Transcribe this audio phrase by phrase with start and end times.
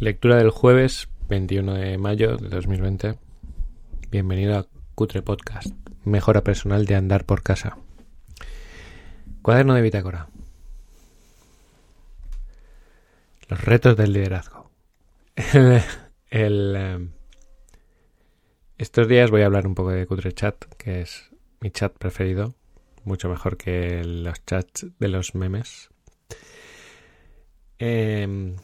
[0.00, 3.18] Lectura del jueves 21 de mayo de 2020.
[4.12, 5.74] Bienvenido a Cutre Podcast,
[6.04, 7.78] mejora personal de andar por casa.
[9.42, 10.28] Cuaderno de bitácora.
[13.48, 14.70] Los retos del liderazgo.
[16.30, 17.10] El,
[18.78, 21.28] estos días voy a hablar un poco de Cutre Chat, que es
[21.58, 22.54] mi chat preferido,
[23.02, 25.90] mucho mejor que los chats de los memes.
[27.80, 28.54] Eh,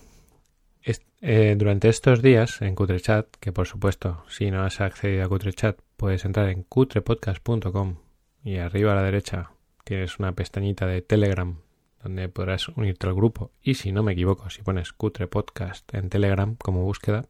[1.26, 5.80] eh, durante estos días en Cutrechat, que por supuesto, si no has accedido a Cutrechat,
[5.96, 7.96] puedes entrar en cutrepodcast.com
[8.44, 9.52] y arriba a la derecha
[9.84, 11.56] tienes una pestañita de Telegram
[12.02, 13.52] donde podrás unirte al grupo.
[13.62, 17.24] Y si no me equivoco, si pones Cutre Podcast en Telegram como búsqueda,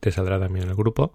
[0.00, 1.12] te saldrá también el grupo.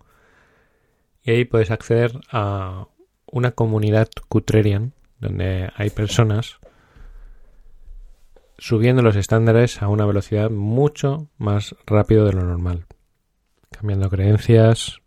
[1.23, 2.87] Y ahí puedes acceder a
[3.25, 6.61] una comunidad cutrerian donde hay personas
[8.57, 12.85] subiendo los estándares a una velocidad mucho más rápido de lo normal,
[13.71, 14.99] cambiando creencias,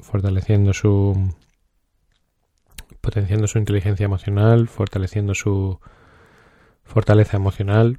[0.00, 1.34] fortaleciendo su
[3.00, 5.80] potenciando su inteligencia emocional, fortaleciendo su
[6.84, 7.96] fortaleza emocional,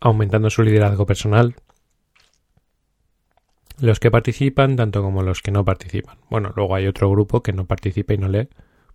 [0.00, 1.54] aumentando su liderazgo personal.
[3.78, 6.18] Los que participan, tanto como los que no participan.
[6.30, 8.48] Bueno, luego hay otro grupo que no participa y no lee,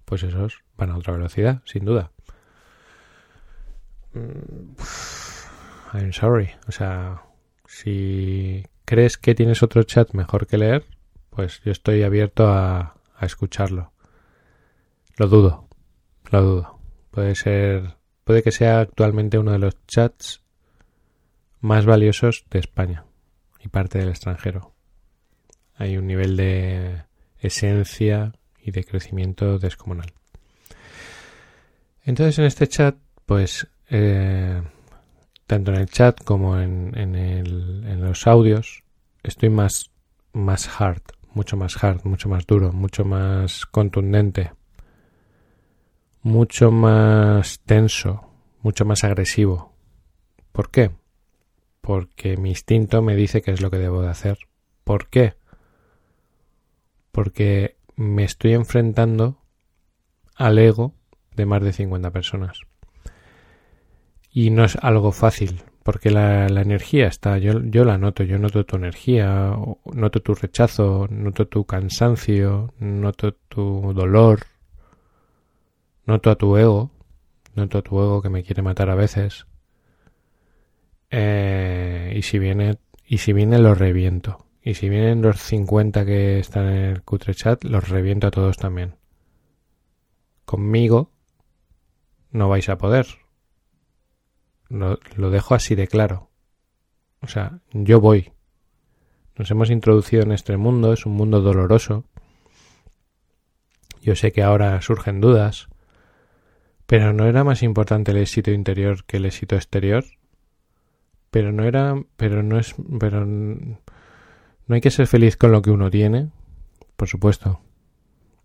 [0.05, 2.11] pues esos van a otra velocidad, sin duda.
[4.19, 4.75] Mm,
[5.93, 6.51] I'm sorry.
[6.67, 7.23] O sea,
[7.67, 10.85] si crees que tienes otro chat mejor que leer,
[11.29, 13.91] pues yo estoy abierto a, a escucharlo.
[15.17, 15.67] Lo dudo.
[16.31, 16.79] Lo dudo.
[17.11, 17.95] Puede ser.
[18.23, 20.43] Puede que sea actualmente uno de los chats
[21.61, 23.05] más valiosos de España
[23.59, 24.73] y parte del extranjero.
[25.75, 27.03] Hay un nivel de
[27.39, 30.13] esencia y de crecimiento descomunal.
[32.03, 34.61] Entonces en este chat, pues eh,
[35.47, 38.83] tanto en el chat como en, en, los audios,
[39.23, 39.91] estoy más,
[40.31, 41.01] más hard,
[41.33, 44.51] mucho más hard, mucho más duro, mucho más contundente,
[46.21, 48.31] mucho más tenso,
[48.61, 49.73] mucho más agresivo.
[50.51, 50.91] ¿Por qué?
[51.81, 54.37] Porque mi instinto me dice qué es lo que debo de hacer.
[54.83, 55.33] ¿Por qué?
[57.11, 59.41] Porque me estoy enfrentando
[60.35, 60.93] al ego
[61.35, 62.68] de más de 50 personas
[64.31, 68.63] y no es algo fácil porque la, energía está, yo, yo la noto, yo noto
[68.63, 69.55] tu energía,
[69.91, 74.41] noto tu rechazo, noto tu cansancio, noto tu dolor,
[76.05, 76.91] noto a tu ego,
[77.55, 79.47] noto a tu ego que me quiere matar a veces.
[81.09, 84.45] Eh, y si viene, y si viene lo reviento.
[84.61, 88.57] Y si vienen los 50 que están en el cutre chat, los reviento a todos
[88.57, 88.93] también.
[90.45, 91.09] Conmigo
[92.31, 93.07] no vais a poder,
[94.69, 94.97] lo,
[95.29, 96.29] dejo así de claro.
[97.21, 98.31] O sea, yo voy.
[99.35, 102.05] Nos hemos introducido en este mundo, es un mundo doloroso.
[104.01, 105.67] Yo sé que ahora surgen dudas,
[106.85, 110.05] pero no era más importante el éxito interior que el éxito exterior.
[111.31, 113.77] Pero no era, pero no es, pero no
[114.69, 116.29] hay que ser feliz con lo que uno tiene,
[116.95, 117.61] por supuesto.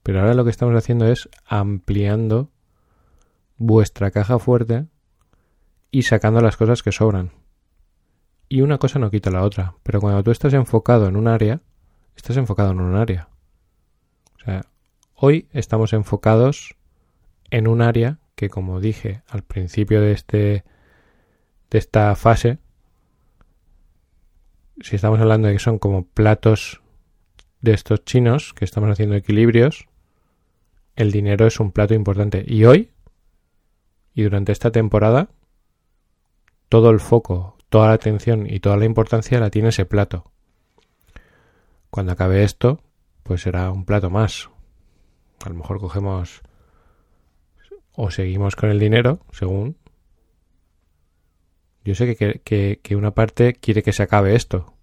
[0.03, 2.51] Pero ahora lo que estamos haciendo es ampliando
[3.57, 4.87] vuestra caja fuerte
[5.95, 7.31] y sacando las cosas que sobran.
[8.49, 11.61] Y una cosa no quita la otra, pero cuando tú estás enfocado en un área,
[12.17, 13.29] estás enfocado en un área.
[14.35, 14.63] O sea,
[15.15, 16.75] hoy estamos enfocados
[17.49, 20.65] en un área que, como dije al principio de este
[21.71, 22.59] de esta fase,
[24.81, 26.83] si estamos hablando de que son como platos
[27.61, 29.87] de estos chinos que estamos haciendo equilibrios,
[30.97, 32.45] el dinero es un plato importante.
[32.45, 32.91] Y hoy,
[34.13, 35.29] y durante esta temporada,
[36.75, 40.33] todo el foco, toda la atención y toda la importancia la tiene ese plato.
[41.89, 42.81] Cuando acabe esto,
[43.23, 44.51] pues será un plato más.
[45.45, 46.43] A lo mejor cogemos
[47.93, 49.77] o seguimos con el dinero, según.
[51.85, 54.75] Yo sé que, que, que una parte quiere que se acabe esto.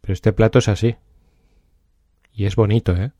[0.00, 0.96] Pero este plato es así.
[2.32, 3.12] Y es bonito, ¿eh?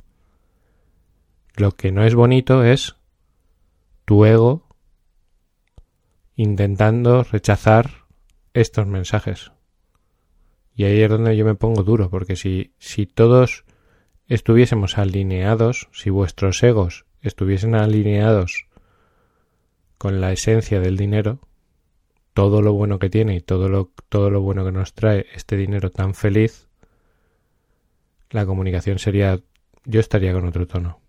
[1.54, 2.96] Lo que no es bonito es
[4.04, 4.67] tu ego
[6.38, 8.06] intentando rechazar
[8.54, 9.50] estos mensajes.
[10.72, 13.64] Y ahí es donde yo me pongo duro, porque si, si todos
[14.28, 18.68] estuviésemos alineados, si vuestros egos estuviesen alineados
[19.98, 21.40] con la esencia del dinero,
[22.34, 25.56] todo lo bueno que tiene y todo lo, todo lo bueno que nos trae este
[25.56, 26.68] dinero tan feliz,
[28.30, 29.40] la comunicación sería,
[29.86, 31.00] yo estaría con otro tono.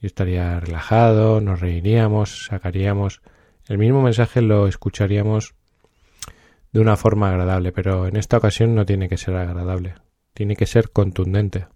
[0.00, 3.20] Yo estaría relajado, nos reiríamos, sacaríamos
[3.66, 5.54] El mismo mensaje lo escucharíamos
[6.72, 9.94] de una forma agradable, pero en esta ocasión no tiene que ser agradable,
[10.34, 11.66] tiene que ser contundente.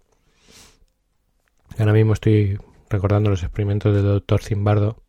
[1.77, 2.59] Ahora mismo estoy
[2.89, 5.01] recordando los experimentos del doctor Zimbardo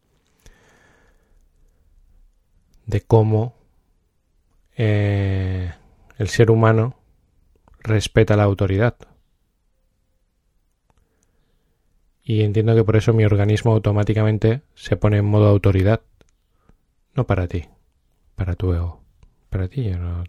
[2.87, 3.55] de cómo
[4.77, 5.73] eh,
[6.19, 6.97] el ser humano
[7.81, 8.97] respeta la autoridad.
[12.23, 16.03] Y entiendo que por eso mi organismo automáticamente se pone en modo autoridad.
[17.21, 17.69] No para ti,
[18.35, 19.03] para tu ego.
[19.51, 20.25] Para ti, yo no.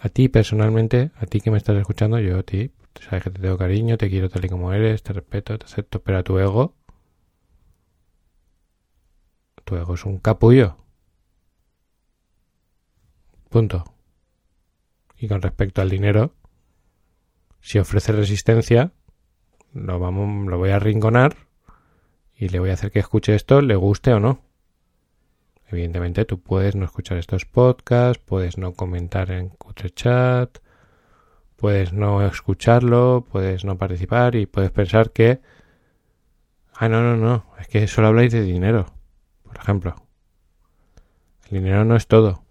[0.00, 3.40] A ti personalmente, a ti que me estás escuchando, yo a ti, sabes que te
[3.40, 6.38] tengo cariño, te quiero tal y como eres, te respeto, te acepto, pero a tu
[6.38, 6.74] ego,
[9.64, 10.76] tu ego es un capullo.
[13.48, 13.84] Punto.
[15.16, 16.34] Y con respecto al dinero,
[17.62, 18.92] si ofrece resistencia,
[19.72, 21.34] lo, vamos, lo voy a rinconar
[22.36, 24.47] y le voy a hacer que escuche esto, le guste o no.
[25.70, 29.52] Evidentemente tú puedes no escuchar estos podcasts, puedes no comentar en
[29.94, 30.58] Chat,
[31.56, 35.40] puedes no escucharlo, puedes no participar y puedes pensar que...
[36.74, 38.86] Ah, no, no, no, es que solo habláis de dinero,
[39.42, 39.94] por ejemplo.
[41.50, 42.44] El dinero no es todo.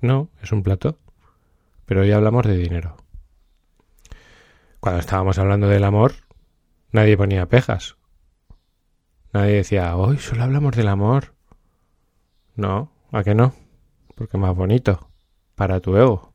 [0.00, 0.98] No, es un plato.
[1.84, 2.96] Pero hoy hablamos de dinero.
[4.80, 6.12] Cuando estábamos hablando del amor,
[6.92, 7.96] nadie ponía pejas.
[9.32, 11.37] Nadie decía, hoy solo hablamos del amor.
[12.58, 13.54] No, ¿a qué no?
[14.16, 15.08] Porque más bonito.
[15.54, 16.34] Para tu ego.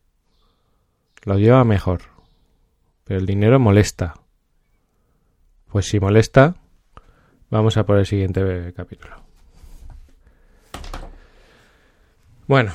[1.26, 2.04] Lo lleva mejor.
[3.04, 4.14] Pero el dinero molesta.
[5.68, 6.56] Pues si molesta,
[7.50, 9.18] vamos a por el siguiente capítulo.
[12.48, 12.72] Bueno,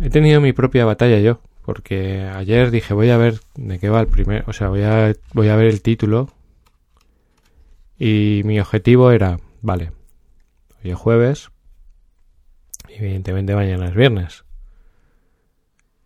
[0.00, 4.00] he tenido mi propia batalla yo, porque ayer dije voy a ver de qué va
[4.00, 6.30] el primer, o sea, voy a, voy a ver el título
[7.98, 9.92] y mi objetivo era, vale,
[10.82, 11.50] hoy es jueves,
[12.94, 14.44] evidentemente mañana es viernes.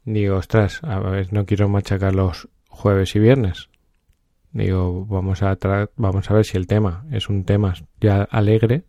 [0.04, 3.68] Digo, ostras, a ver, no quiero machacar los jueves y viernes.
[4.52, 5.58] Digo, vamos a
[5.96, 8.84] vamos a ver si el tema es un tema ya alegre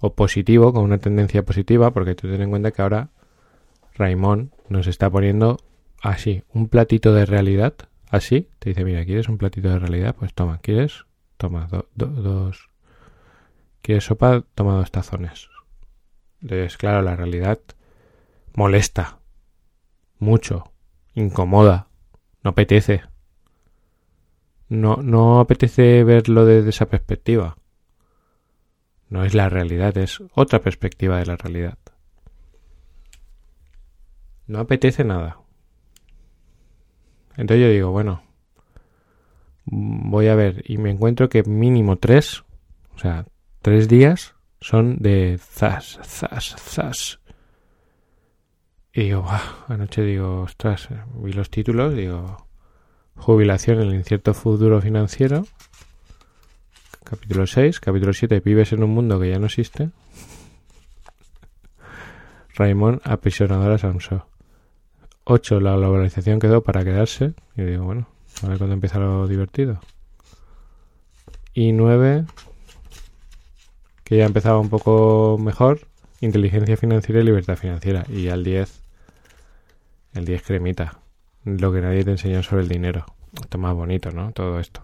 [0.00, 3.10] o positivo, con una tendencia positiva, porque tú ten en cuenta que ahora
[3.94, 5.58] Raimón nos está poniendo
[6.02, 7.74] así, un platito de realidad,
[8.10, 10.14] así, te dice, mira, ¿quieres un platito de realidad?
[10.18, 11.04] Pues toma, ¿quieres?
[11.36, 12.70] Toma, dos.
[13.82, 14.44] ¿Quieres sopa?
[14.54, 15.48] Toma dos tazones.
[16.44, 17.58] Entonces, claro, la realidad
[18.54, 19.18] molesta
[20.18, 20.72] mucho,
[21.14, 21.88] incomoda,
[22.42, 23.00] no apetece.
[24.68, 27.56] No, no apetece verlo desde esa perspectiva.
[29.08, 31.78] No es la realidad, es otra perspectiva de la realidad.
[34.46, 35.38] No apetece nada.
[37.38, 38.22] Entonces yo digo, bueno,
[39.64, 42.44] voy a ver y me encuentro que mínimo tres,
[42.94, 43.24] o sea,
[43.62, 44.33] tres días
[44.64, 47.20] son de zas, zas, zas.
[48.94, 49.26] Y digo,
[49.68, 52.46] anoche digo, ostras, vi los títulos, digo,
[53.14, 55.44] jubilación en el incierto futuro financiero,
[57.04, 59.90] capítulo 6, capítulo 7, vives en un mundo que ya no existe.
[62.54, 64.26] Raymond aprisionadora Samso.
[65.24, 67.34] 8 la globalización quedó para quedarse.
[67.54, 68.08] Y digo, bueno,
[68.42, 69.78] a ver cuándo empieza lo divertido.
[71.52, 72.24] Y 9,
[74.04, 75.88] que ya empezaba un poco mejor,
[76.20, 78.04] inteligencia financiera y libertad financiera.
[78.08, 78.82] Y al 10,
[80.14, 80.98] el 10 cremita.
[81.44, 83.06] Lo que nadie te enseñó sobre el dinero.
[83.34, 84.32] Esto más bonito, ¿no?
[84.32, 84.82] Todo esto.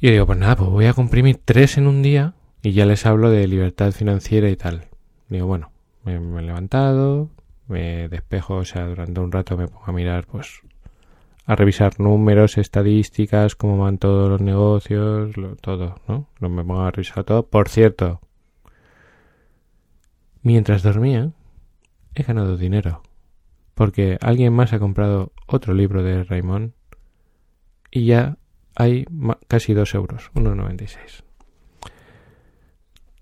[0.00, 3.04] Y digo, pues nada, pues voy a comprimir tres en un día y ya les
[3.04, 4.86] hablo de libertad financiera y tal.
[5.28, 5.70] Digo, bueno,
[6.04, 7.28] me he levantado,
[7.68, 10.60] me despejo, o sea, durante un rato me pongo a mirar, pues,
[11.50, 16.28] a revisar números, estadísticas, cómo van todos los negocios, todo, ¿no?
[16.48, 17.44] Me pongo a revisar todo.
[17.44, 18.20] Por cierto,
[20.42, 21.32] mientras dormía,
[22.14, 23.02] he ganado dinero.
[23.74, 26.70] Porque alguien más ha comprado otro libro de Raymond
[27.90, 28.36] y ya
[28.76, 29.06] hay
[29.48, 31.24] casi dos euros, 1,96.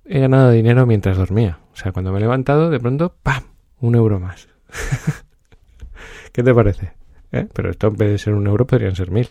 [0.04, 1.60] He ganado dinero mientras dormía.
[1.72, 3.44] O sea, cuando me he levantado, de pronto, ¡pam!
[3.80, 4.50] un euro más.
[6.32, 6.97] ¿Qué te parece?
[7.32, 7.46] ¿Eh?
[7.52, 9.28] Pero esto en vez de ser un euro podrían ser mil.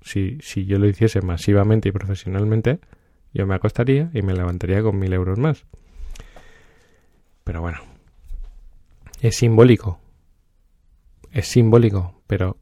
[0.00, 2.80] Si, si yo lo hiciese masivamente y profesionalmente,
[3.32, 5.64] yo me acostaría y me levantaría con mil euros más.
[7.44, 7.78] Pero bueno,
[9.20, 10.00] es simbólico.
[11.30, 12.58] Es simbólico, pero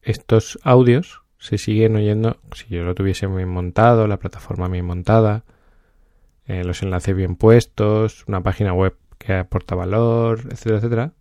[0.00, 5.44] estos audios se siguen oyendo si yo lo tuviese bien montado, la plataforma bien montada,
[6.46, 11.12] eh, los enlaces bien puestos, una página web que aporta valor, etcétera, etcétera.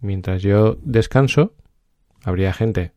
[0.00, 1.54] Mientras yo descanso,
[2.24, 2.92] habría gente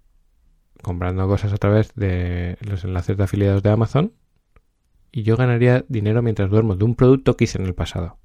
[0.82, 4.14] comprando cosas a través de los enlaces de afiliados de Amazon
[5.12, 8.18] y yo ganaría dinero mientras duermo de un producto que hice en el pasado.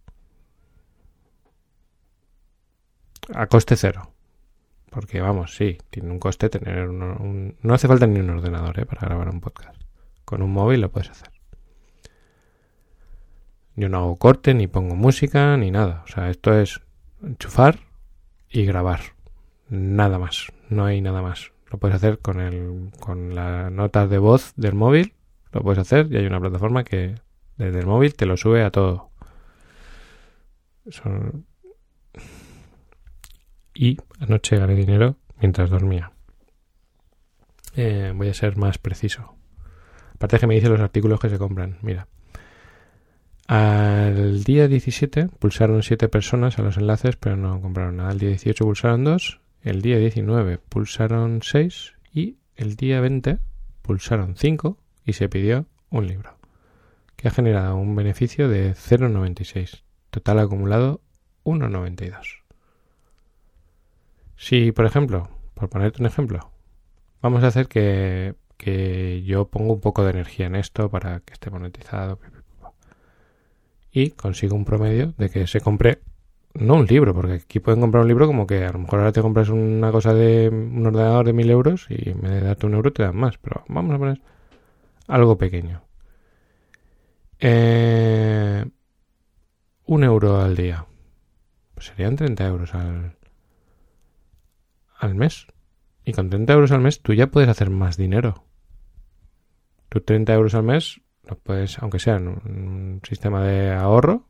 [3.34, 4.12] A coste cero.
[4.90, 7.56] Porque vamos, sí, tiene un coste tener un...
[7.60, 8.86] no hace falta ni un ordenador ¿eh?
[8.86, 9.80] para grabar un podcast.
[10.24, 11.30] Con un móvil lo puedes hacer.
[13.76, 16.02] Yo no hago corte, ni pongo música, ni nada.
[16.04, 16.80] O sea, esto es
[17.22, 17.87] enchufar
[18.50, 19.00] y grabar.
[19.68, 20.52] Nada más.
[20.68, 21.52] No hay nada más.
[21.70, 25.14] Lo puedes hacer con el, con las notas de voz del móvil.
[25.52, 27.16] Lo puedes hacer y hay una plataforma que
[27.56, 29.10] desde el móvil te lo sube a todo.
[33.74, 36.12] Y anoche gané dinero mientras dormía.
[37.76, 39.34] Eh, voy a ser más preciso.
[40.14, 41.78] Aparte que me dicen los artículos que se compran.
[41.82, 42.08] Mira.
[43.48, 48.10] Al día 17 pulsaron 7 personas a los enlaces, pero no compraron nada.
[48.10, 49.40] Al día 18 pulsaron 2.
[49.62, 51.94] El día 19 pulsaron 6.
[52.12, 53.38] Y el día 20
[53.80, 54.76] pulsaron 5
[55.06, 56.36] y se pidió un libro.
[57.16, 59.82] Que ha generado un beneficio de 0,96.
[60.10, 61.00] Total acumulado
[61.44, 62.42] 1,92.
[64.36, 66.52] Si, por ejemplo, por ponerte un ejemplo,
[67.22, 71.32] vamos a hacer que, que yo pongo un poco de energía en esto para que
[71.32, 72.18] esté monetizado
[73.98, 75.98] y consigo un promedio de que se compre
[76.54, 79.12] no un libro, porque aquí pueden comprar un libro como que a lo mejor ahora
[79.12, 82.66] te compras una cosa de un ordenador de mil euros y en vez de darte
[82.66, 84.20] un euro te dan más, pero vamos a poner
[85.08, 85.82] algo pequeño.
[87.40, 88.64] Eh,
[89.86, 90.86] un euro al día.
[91.74, 93.16] Pues serían 30 euros al,
[94.98, 95.46] al mes.
[96.04, 98.44] Y con 30 euros al mes tú ya puedes hacer más dinero.
[99.88, 101.00] Tú 30 euros al mes
[101.36, 104.24] puedes, aunque sea en un sistema de ahorro,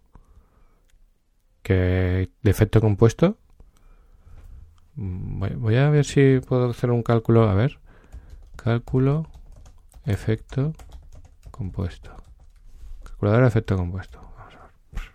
[1.62, 3.36] que de efecto compuesto.
[4.94, 7.48] Voy a ver si puedo hacer un cálculo.
[7.48, 7.78] A ver.
[8.56, 9.28] Cálculo,
[10.04, 10.72] efecto
[11.50, 12.16] compuesto.
[13.04, 14.18] Calculadora de efecto compuesto.
[14.36, 15.12] Vamos a ver.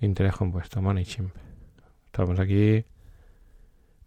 [0.00, 1.34] Interés compuesto, money chimp.
[2.06, 2.84] Estamos aquí.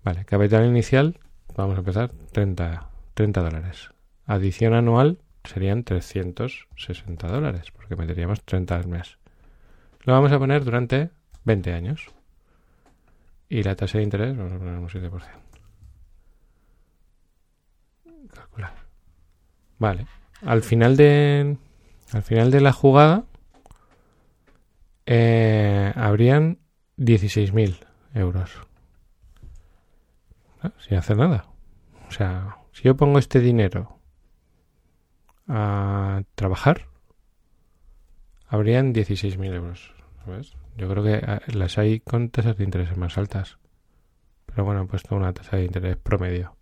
[0.03, 1.19] Vale, capital inicial.
[1.55, 2.11] Vamos a empezar.
[2.31, 3.89] 30, 30 dólares.
[4.25, 9.17] Adición anual serían 360 dólares, porque meteríamos 30 al mes.
[10.01, 11.09] Lo vamos a poner durante
[11.45, 12.07] 20 años.
[13.49, 15.21] Y la tasa de interés vamos a poner un 7%.
[18.33, 18.73] Calcular.
[19.77, 20.07] Vale.
[20.41, 21.57] Al final de.
[22.11, 23.25] Al final de la jugada.
[25.05, 26.59] Eh, habrían
[26.97, 27.77] 16.000
[28.15, 28.51] euros.
[30.61, 31.45] Ah, sin hacer nada.
[32.07, 33.94] O sea, si yo pongo este dinero
[35.47, 36.87] a trabajar,
[38.47, 39.95] habrían 16.000 euros.
[40.25, 40.53] ¿sabes?
[40.77, 43.57] Yo creo que ah, las hay con tasas de interés más altas.
[44.45, 46.55] Pero bueno, he puesto una tasa de interés promedio.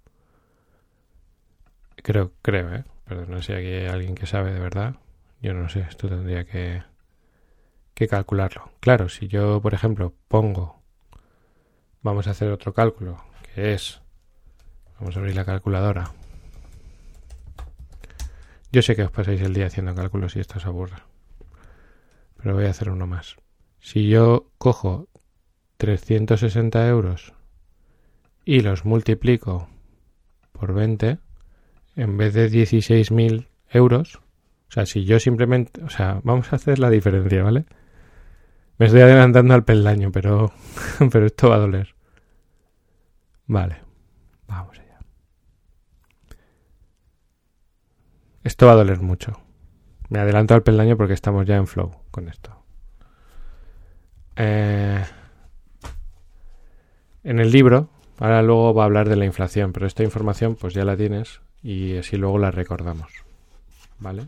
[1.96, 2.84] Creo, creo, ¿eh?
[3.06, 4.96] Perdón, no sé si hay alguien que sabe de verdad.
[5.42, 6.84] Yo no sé, esto tendría que,
[7.94, 8.72] que calcularlo.
[8.80, 10.82] Claro, si yo, por ejemplo, pongo...
[12.02, 13.24] Vamos a hacer otro cálculo,
[13.54, 14.02] que es...
[15.00, 16.12] Vamos a abrir la calculadora.
[18.74, 20.96] Yo sé que os pasáis el día haciendo cálculos y esto os aburre.
[22.38, 23.36] Pero voy a hacer uno más.
[23.80, 25.08] Si yo cojo
[25.78, 27.34] 360 euros
[28.44, 29.70] y los multiplico
[30.54, 31.20] por 20,
[31.98, 34.16] en vez de 16.000 euros,
[34.70, 37.66] o sea, si yo simplemente, o sea, vamos a hacer la diferencia, ¿vale?
[38.80, 40.52] Me estoy adelantando al peldaño, pero,
[41.12, 41.94] pero esto va a doler.
[43.46, 43.84] Vale,
[44.48, 44.83] vamos
[48.44, 49.40] Esto va a doler mucho.
[50.10, 52.64] Me adelanto al peldaño porque estamos ya en flow con esto.
[54.36, 55.04] Eh,
[57.24, 60.74] en el libro, ahora luego va a hablar de la inflación, pero esta información pues
[60.74, 63.12] ya la tienes y así luego la recordamos.
[64.00, 64.28] ¿Vale?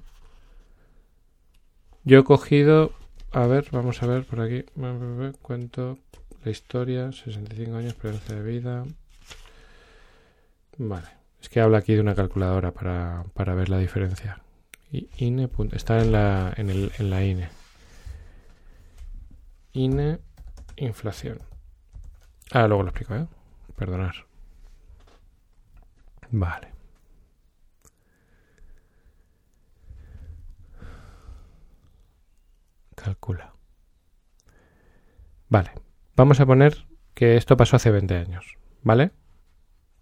[2.06, 2.94] Yo he cogido,
[3.32, 4.64] a ver, vamos a ver por aquí,
[5.42, 5.98] cuento
[6.44, 8.86] la historia, 65 años, experiencia de vida.
[10.78, 11.25] Vale.
[11.46, 14.42] Es que habla aquí de una calculadora para, para ver la diferencia.
[14.92, 15.48] INE.
[15.74, 17.50] Está en la, en, el, en la INE.
[19.72, 20.18] INE
[20.76, 21.38] inflación.
[22.50, 23.28] Ah, luego lo explico, ¿eh?
[23.76, 24.26] Perdonar.
[26.32, 26.74] Vale.
[32.96, 33.54] Calcula.
[35.50, 35.70] Vale.
[36.16, 39.12] Vamos a poner que esto pasó hace 20 años, ¿vale?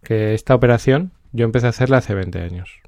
[0.03, 2.81] Que esta operación yo empecé a hacerla hace 20 años.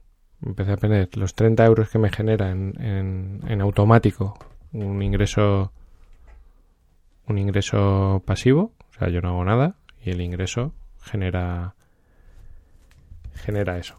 [0.46, 4.38] Empecé a poner los 30 euros que me genera en, en, automático
[4.72, 5.72] un ingreso
[7.28, 11.74] un ingreso pasivo, o sea, yo no hago nada y el ingreso genera
[13.34, 13.96] genera eso.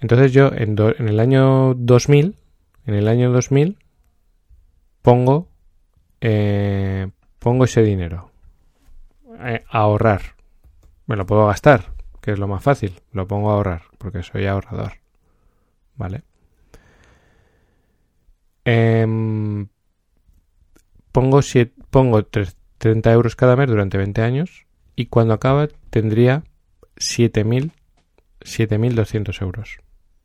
[0.00, 2.36] Entonces yo en, en el año 2000
[2.86, 3.76] en el año 2000
[5.02, 5.48] pongo,
[6.20, 7.08] eh,
[7.38, 8.30] pongo ese dinero
[9.40, 10.22] eh, a ahorrar.
[11.06, 13.00] Me lo puedo gastar, que es lo más fácil.
[13.12, 14.92] Lo pongo a ahorrar, porque soy ahorrador.
[15.96, 16.22] ¿Vale?
[18.64, 19.68] Em,
[21.12, 21.40] pongo,
[21.90, 26.42] pongo 30 euros cada mes durante 20 años y cuando acaba tendría
[26.96, 29.78] 7.200 euros.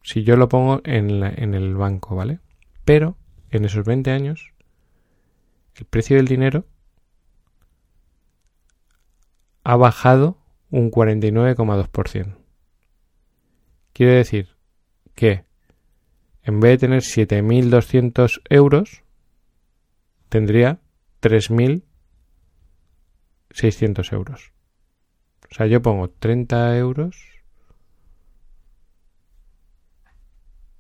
[0.04, 2.40] Si yo lo pongo en, en el banco, ¿vale?
[2.84, 3.18] Pero
[3.50, 4.54] en esos 20 años
[5.76, 6.66] el precio del dinero
[9.64, 10.38] ha bajado
[10.76, 12.38] un 49,2%.
[13.94, 14.50] Quiere decir
[15.16, 15.46] que
[16.44, 19.04] en vez de tener 7.200 euros,
[20.28, 20.82] tendría
[21.22, 24.52] 3.600 euros.
[25.50, 27.16] O sea, yo pongo 30 euros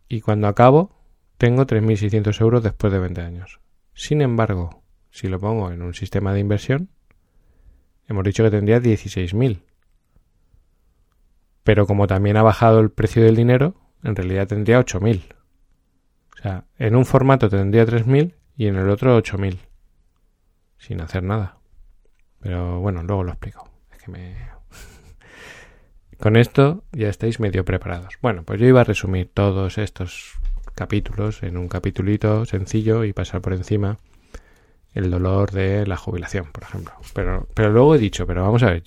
[0.09, 0.93] y cuando acabo
[1.37, 3.61] tengo 3.600 euros después de 20 años.
[3.93, 6.89] Sin embargo, si lo pongo en un sistema de inversión,
[8.09, 9.61] hemos dicho que tendría 16.000.
[11.65, 15.33] Pero como también ha bajado el precio del dinero, en realidad tendría 8.000.
[16.31, 19.57] O sea, en un formato tendría 3.000 y en el otro 8.000.
[20.77, 21.57] Sin hacer nada.
[22.39, 23.67] Pero bueno, luego lo explico.
[23.91, 24.35] Es que me...
[26.19, 28.13] Con esto ya estáis medio preparados.
[28.21, 30.35] Bueno, pues yo iba a resumir todos estos
[30.75, 33.97] capítulos en un capitulito sencillo y pasar por encima
[34.93, 36.93] el dolor de la jubilación, por ejemplo.
[37.15, 38.83] Pero, pero luego he dicho, pero vamos a ver,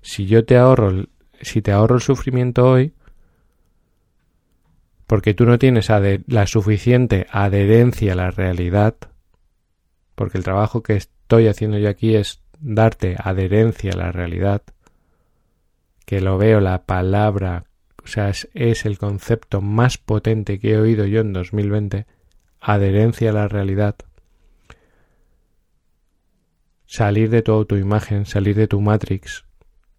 [0.00, 1.04] si yo te ahorro,
[1.40, 2.92] si te ahorro el sufrimiento hoy,
[5.06, 5.88] porque tú no tienes
[6.26, 8.96] la suficiente adherencia a la realidad,
[10.14, 14.62] porque el trabajo que estoy haciendo yo aquí es darte adherencia a la realidad,
[16.04, 17.64] que lo veo la palabra,
[18.04, 22.06] o sea, es, es el concepto más potente que he oído yo en 2020,
[22.60, 23.96] adherencia a la realidad.
[26.84, 29.44] Salir de tu autoimagen, salir de tu matrix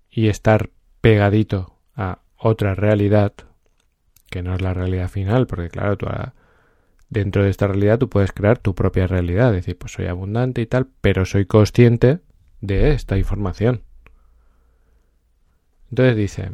[0.09, 0.69] y estar
[1.01, 3.33] pegadito a otra realidad
[4.29, 6.07] que no es la realidad final, porque claro, tú
[7.09, 10.65] dentro de esta realidad tú puedes crear tu propia realidad, decir, pues soy abundante y
[10.65, 12.19] tal, pero soy consciente
[12.61, 13.83] de esta información.
[15.89, 16.51] Entonces dice,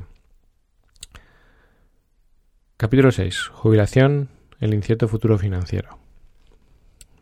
[2.77, 4.29] capítulo 6, jubilación,
[4.59, 5.99] el incierto futuro financiero.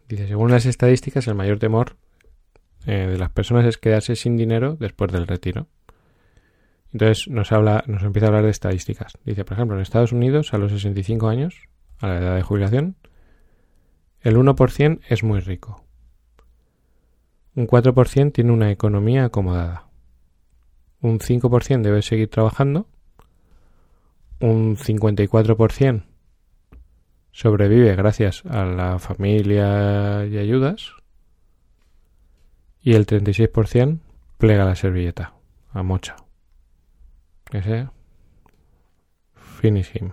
[0.08, 1.96] Dice, según las estadísticas, el mayor temor
[2.86, 5.68] eh, de las personas es quedarse sin dinero después del retiro.
[6.94, 9.18] Entonces nos habla, nos empieza a hablar de estadísticas.
[9.26, 11.56] Dice, por ejemplo, en Estados Unidos, a los 65 años,
[12.00, 12.96] a la edad de jubilación,
[14.22, 15.84] el 1% es muy rico.
[17.56, 19.88] Un 4% tiene una economía acomodada.
[21.02, 22.88] Un 5% debe seguir trabajando.
[24.40, 26.06] Un 54%
[27.32, 30.94] sobrevive gracias a la familia y ayudas
[32.82, 34.00] y el 36%
[34.38, 35.34] plega la servilleta
[35.72, 36.23] a mocha.
[37.54, 37.88] Ese
[39.36, 40.12] finish him.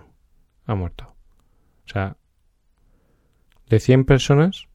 [0.65, 1.15] Ha muerto.
[1.85, 2.15] O sea,
[3.67, 4.67] de 100 personas,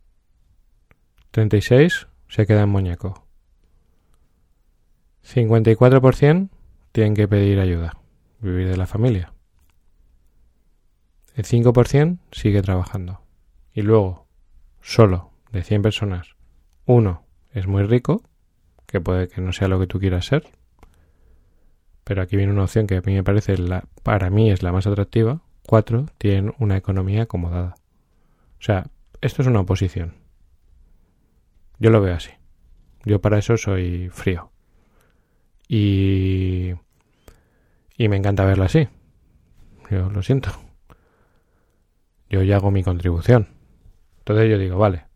[1.30, 3.26] 36 se quedan moñaco.
[5.22, 6.50] 54%
[6.92, 7.96] tienen que pedir ayuda,
[8.40, 9.32] vivir de la familia.
[11.34, 13.22] El 5% sigue trabajando.
[13.72, 14.26] Y luego,
[14.80, 16.36] solo de 100 personas,
[16.84, 18.22] uno es muy rico,
[18.86, 20.50] que puede que no sea lo que tú quieras ser,
[22.06, 24.70] pero aquí viene una opción que a mí me parece, la, para mí es la
[24.70, 25.42] más atractiva.
[25.66, 27.74] Cuatro, tienen una economía acomodada.
[28.60, 28.86] O sea,
[29.20, 30.14] esto es una oposición.
[31.80, 32.30] Yo lo veo así.
[33.04, 34.52] Yo para eso soy frío.
[35.66, 36.74] Y...
[37.98, 38.88] Y me encanta verlo así.
[39.90, 40.50] Yo lo siento.
[42.30, 43.48] Yo ya hago mi contribución.
[44.18, 45.06] Entonces yo digo, vale,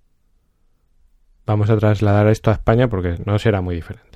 [1.50, 4.09] Vamos a trasladar esto a España porque no será muy diferente.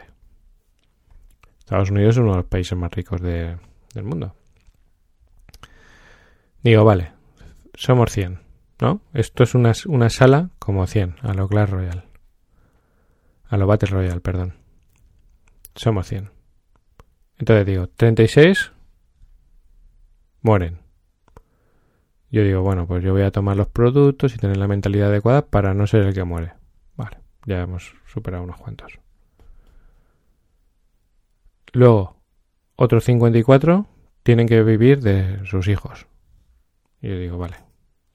[1.64, 3.58] Estados Unidos es uno de los países más ricos del
[4.02, 4.34] mundo.
[6.62, 7.12] Digo, vale,
[7.74, 8.40] somos 100,
[8.80, 9.00] ¿no?
[9.14, 12.04] Esto es una, una sala como 100, a lo Clash Royale.
[13.48, 14.54] A lo Battle Royale, perdón.
[15.74, 16.30] Somos 100.
[17.38, 18.72] Entonces digo, 36
[20.42, 20.80] mueren.
[22.30, 25.46] Yo digo, bueno, pues yo voy a tomar los productos y tener la mentalidad adecuada
[25.46, 26.52] para no ser el que muere.
[27.46, 28.98] Ya hemos superado unos cuantos.
[31.74, 32.16] Luego,
[32.76, 33.86] otros 54
[34.22, 36.06] tienen que vivir de sus hijos.
[37.02, 37.56] Y yo digo, vale.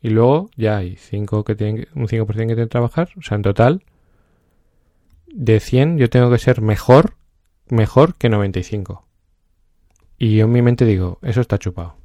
[0.02, 3.10] Y luego ya hay cinco que tienen, un 5% que tienen que trabajar.
[3.18, 3.84] O sea, en total,
[5.28, 7.16] de 100 yo tengo que ser mejor,
[7.68, 9.06] mejor que 95.
[10.18, 11.98] Y yo en mi mente digo, eso está chupado.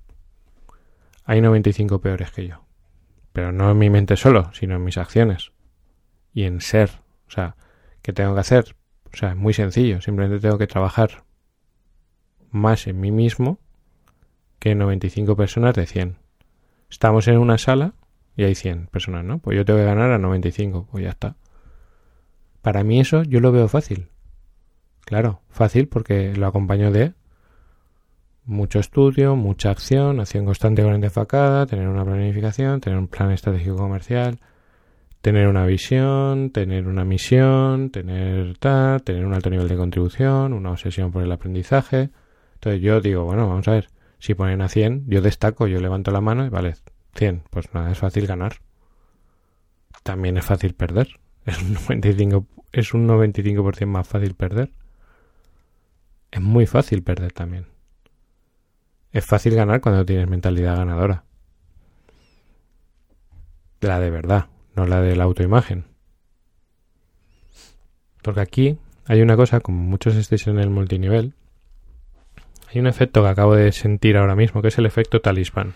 [1.25, 2.65] Hay 95 peores que yo.
[3.33, 5.53] pero no en mi mente solo, sino en mis acciones
[6.33, 6.91] y en ser.
[7.29, 7.57] O sea,
[8.03, 8.75] ¿qué tengo que hacer?
[9.13, 11.25] O sea, es muy sencillo, simplemente tengo que trabajar
[12.55, 13.59] más en mí mismo
[14.59, 16.17] que 95 personas de 100.
[16.89, 17.95] Estamos en una sala
[18.37, 19.39] y hay 100 personas, ¿no?
[19.39, 21.37] Pues yo tengo que ganar a 95, pues ya está.
[22.63, 24.09] Para mí eso yo lo veo fácil.
[25.05, 27.13] Claro, fácil porque lo acompaño de
[28.47, 33.77] mucho estudio, mucha acción, acción constante con enfocada, tener una planificación, tener un plan estratégico
[33.77, 34.39] comercial,
[35.21, 40.71] tener una visión, tener una misión, tener tal, tener un alto nivel de contribución, una
[40.71, 42.11] obsesión por el aprendizaje.
[42.65, 46.11] Entonces yo digo, bueno, vamos a ver, si ponen a 100, yo destaco, yo levanto
[46.11, 46.77] la mano y vale,
[47.15, 48.55] 100, pues nada, es fácil ganar.
[50.03, 51.21] También es fácil perder.
[51.45, 54.73] Es un 95%, es un 95 más fácil perder.
[56.31, 57.67] Es muy fácil perder también.
[59.13, 61.25] Es fácil ganar cuando tienes mentalidad ganadora.
[63.81, 65.85] La de verdad, no la de la autoimagen.
[68.23, 71.35] Porque aquí hay una cosa, como muchos estéis en el multinivel,
[72.75, 75.75] hay un efecto que acabo de sentir ahora mismo, que es el efecto talismán.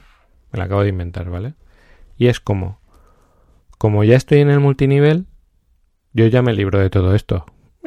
[0.50, 1.54] Me lo acabo de inventar, ¿vale?
[2.16, 2.80] Y es como,
[3.78, 5.26] como ya estoy en el multinivel,
[6.12, 7.46] yo ya me libro de todo esto.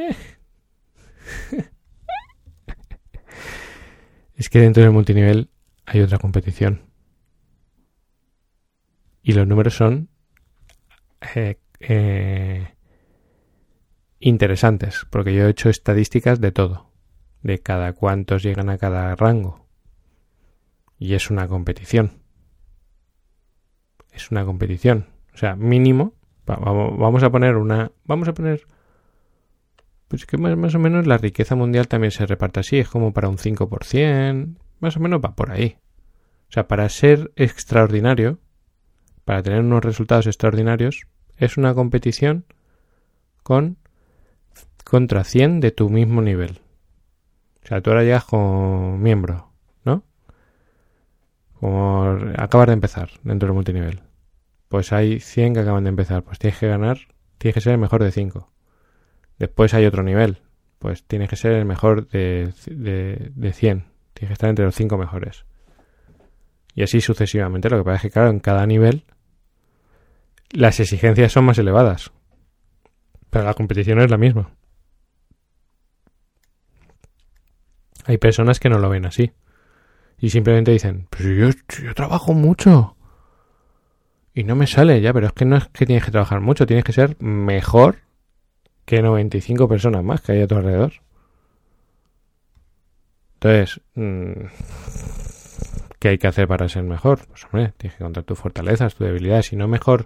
[4.36, 5.50] es que dentro del multinivel
[5.86, 6.84] hay otra competición.
[9.22, 10.08] Y los números son
[11.36, 12.76] eh, eh,
[14.20, 16.91] interesantes, porque yo he hecho estadísticas de todo,
[17.44, 19.66] de cada cuántos llegan a cada rango.
[21.00, 22.22] Y es una competición.
[24.12, 25.08] Es una competición.
[25.34, 26.14] O sea, mínimo.
[26.46, 27.92] Vamos a poner una.
[28.06, 28.66] Vamos a poner
[30.12, 33.30] pues que más, o menos la riqueza mundial también se reparte así, es como para
[33.30, 35.78] un 5%, más o menos va por ahí.
[36.50, 38.38] O sea, para ser extraordinario,
[39.24, 42.44] para tener unos resultados extraordinarios, es una competición
[43.42, 43.78] con
[44.84, 46.60] contra 100 de tu mismo nivel.
[47.64, 49.52] O sea, tú ahora llegas como miembro,
[49.84, 50.04] ¿no?
[51.60, 54.02] Como acabas de empezar dentro del multinivel.
[54.68, 56.24] Pues hay 100 que acaban de empezar.
[56.24, 56.98] Pues tienes que ganar,
[57.38, 58.52] tienes que ser el mejor de 5.
[59.38, 60.40] Después hay otro nivel.
[60.80, 63.86] Pues tienes que ser el mejor de, de, 100.
[64.14, 65.46] Tienes que estar entre los 5 mejores.
[66.74, 67.70] Y así sucesivamente.
[67.70, 69.04] Lo que pasa es que, claro, en cada nivel
[70.52, 72.12] las exigencias son más elevadas.
[73.30, 74.52] Pero la competición es la misma.
[78.06, 79.32] Hay personas que no lo ven así.
[80.20, 81.50] Y simplemente dicen, pues yo,
[81.84, 82.96] yo trabajo mucho.
[84.34, 86.66] Y no me sale ya, pero es que no es que tienes que trabajar mucho,
[86.66, 87.98] tienes que ser mejor
[88.86, 90.94] que 95 personas más que hay a tu alrededor.
[93.36, 94.32] Entonces, mm,
[96.00, 97.26] ¿qué hay que hacer para ser mejor?
[97.28, 100.06] Pues hombre, tienes que encontrar tus fortalezas, tus debilidades, y no mejor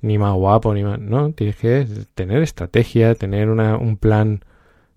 [0.00, 1.00] ni más guapo, ni más...
[1.00, 4.44] No, tienes que tener estrategia, tener una, un plan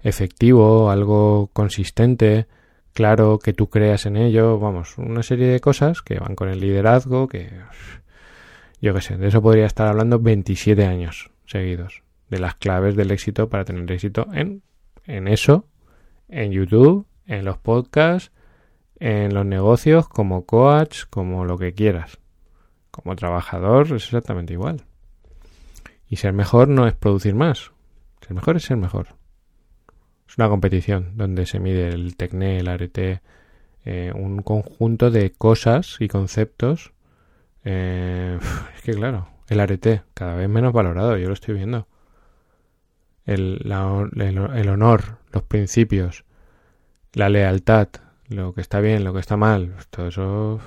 [0.03, 2.47] efectivo, algo consistente,
[2.93, 6.59] claro, que tú creas en ello, vamos, una serie de cosas que van con el
[6.59, 7.49] liderazgo, que
[8.81, 13.11] yo qué sé, de eso podría estar hablando 27 años seguidos de las claves del
[13.11, 14.63] éxito para tener éxito en,
[15.05, 15.67] en eso,
[16.29, 18.31] en YouTube, en los podcasts,
[18.99, 22.19] en los negocios, como coach, como lo que quieras.
[22.89, 24.83] Como trabajador es exactamente igual.
[26.07, 27.71] Y ser mejor no es producir más.
[28.21, 29.20] Ser mejor es ser mejor.
[30.31, 33.21] Es una competición donde se mide el tecné, el arete,
[33.83, 36.93] eh, un conjunto de cosas y conceptos.
[37.65, 38.39] Eh,
[38.75, 41.85] es que claro, el arete cada vez menos valorado, yo lo estoy viendo
[43.25, 46.23] el, honor, los principios,
[47.11, 47.89] la lealtad,
[48.29, 50.61] lo que está bien, lo que está mal, todo eso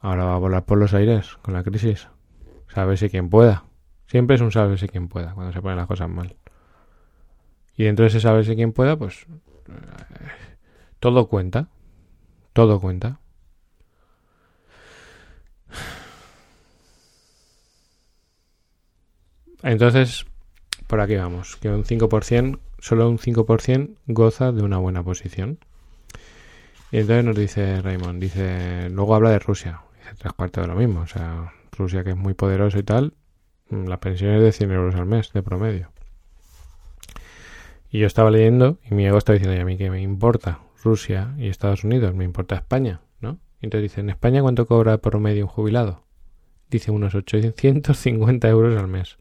[0.00, 2.08] ahora va a volar por los aires con la crisis.
[2.96, 3.64] si quien pueda.
[4.06, 6.36] Siempre es un si quien pueda cuando se ponen las cosas mal.
[7.76, 9.26] Y dentro de ese si quien pueda, pues
[11.00, 11.68] todo cuenta.
[12.52, 13.20] Todo cuenta.
[19.62, 20.26] Entonces,
[20.86, 25.58] por aquí vamos, que un 5%, solo un 5% goza de una buena posición.
[26.92, 30.76] Y entonces nos dice Raymond, dice, luego habla de Rusia, dice tres cuartos de lo
[30.76, 33.14] mismo, o sea, Rusia que es muy poderoso y tal,
[33.70, 35.90] mm, la pensión es de 100 euros al mes de promedio.
[37.96, 41.34] Y yo estaba leyendo y mi ego está diciendo, a mí que me importa Rusia
[41.38, 43.38] y Estados Unidos, me importa España, ¿no?
[43.62, 46.04] Y entonces dice, ¿en España cuánto cobra por promedio un jubilado?
[46.68, 49.16] Dice unos 850 euros al mes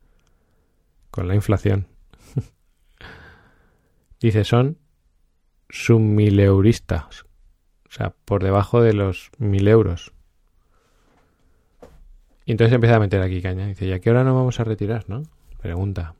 [1.10, 1.88] con la inflación.
[4.20, 4.78] Dice, son
[5.70, 7.24] submileuristas.
[7.88, 10.12] O sea, por debajo de los mil euros.
[12.46, 13.68] Y entonces empieza a meter aquí caña.
[13.68, 15.24] Dice, ¿y a qué hora nos vamos a retirar, no?
[15.62, 16.16] Pregunta.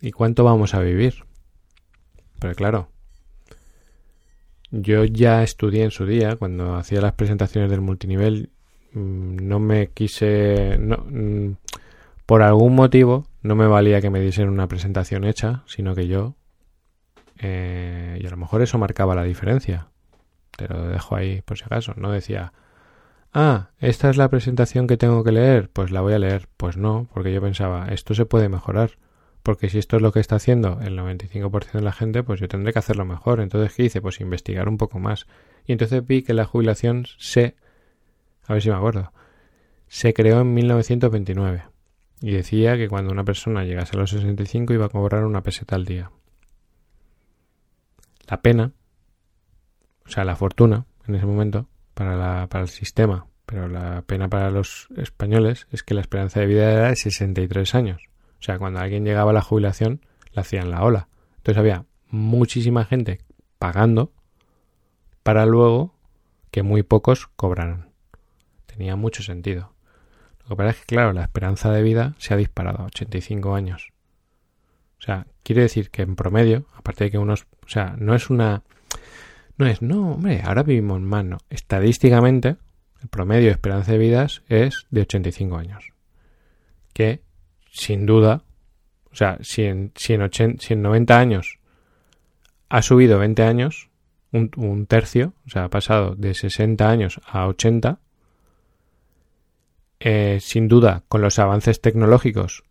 [0.00, 1.24] ¿Y cuánto vamos a vivir?
[2.44, 2.88] Pero claro,
[4.70, 8.50] yo ya estudié en su día, cuando hacía las presentaciones del multinivel,
[8.92, 10.76] mm, no me quise...
[10.78, 11.56] No, mm,
[12.26, 16.34] por algún motivo no me valía que me diesen una presentación hecha, sino que yo...
[17.38, 19.88] Eh, y a lo mejor eso marcaba la diferencia.
[20.54, 21.94] Te lo dejo ahí por si acaso.
[21.96, 22.52] No decía,
[23.32, 26.46] ah, esta es la presentación que tengo que leer, pues la voy a leer.
[26.58, 28.98] Pues no, porque yo pensaba, esto se puede mejorar.
[29.44, 32.48] Porque si esto es lo que está haciendo el 95% de la gente, pues yo
[32.48, 33.40] tendré que hacerlo mejor.
[33.40, 34.00] Entonces, ¿qué hice?
[34.00, 35.26] Pues investigar un poco más.
[35.66, 37.54] Y entonces vi que la jubilación se...
[38.46, 39.12] A ver si me acuerdo.
[39.86, 41.64] Se creó en 1929.
[42.22, 45.76] Y decía que cuando una persona llegase a los 65 iba a cobrar una peseta
[45.76, 46.10] al día.
[48.26, 48.72] La pena,
[50.06, 54.30] o sea, la fortuna en ese momento para, la, para el sistema, pero la pena
[54.30, 58.13] para los españoles es que la esperanza de vida era de 63 años.
[58.44, 60.02] O sea, cuando alguien llegaba a la jubilación,
[60.34, 61.08] le hacían la ola.
[61.38, 63.22] Entonces había muchísima gente
[63.58, 64.12] pagando
[65.22, 65.94] para luego
[66.50, 67.88] que muy pocos cobraran.
[68.66, 69.72] Tenía mucho sentido.
[70.42, 73.54] Lo que pasa es que, claro, la esperanza de vida se ha disparado a 85
[73.54, 73.94] años.
[74.98, 77.46] O sea, quiere decir que en promedio, aparte de que unos...
[77.64, 78.62] O sea, no es una...
[79.56, 81.38] No es, no, hombre, ahora vivimos más, no.
[81.48, 82.56] Estadísticamente,
[83.00, 85.94] el promedio de esperanza de vidas es de 85 años.
[86.92, 87.23] Que
[87.74, 88.44] sin duda,
[89.10, 91.58] o sea, si en, si en, 90 años
[92.68, 93.90] ha subido 20 años,
[94.30, 97.98] un, tercio, o sea, ha pasado de 60 años a 80,
[100.00, 102.62] eh, sin duda, con los avances tecnológicos,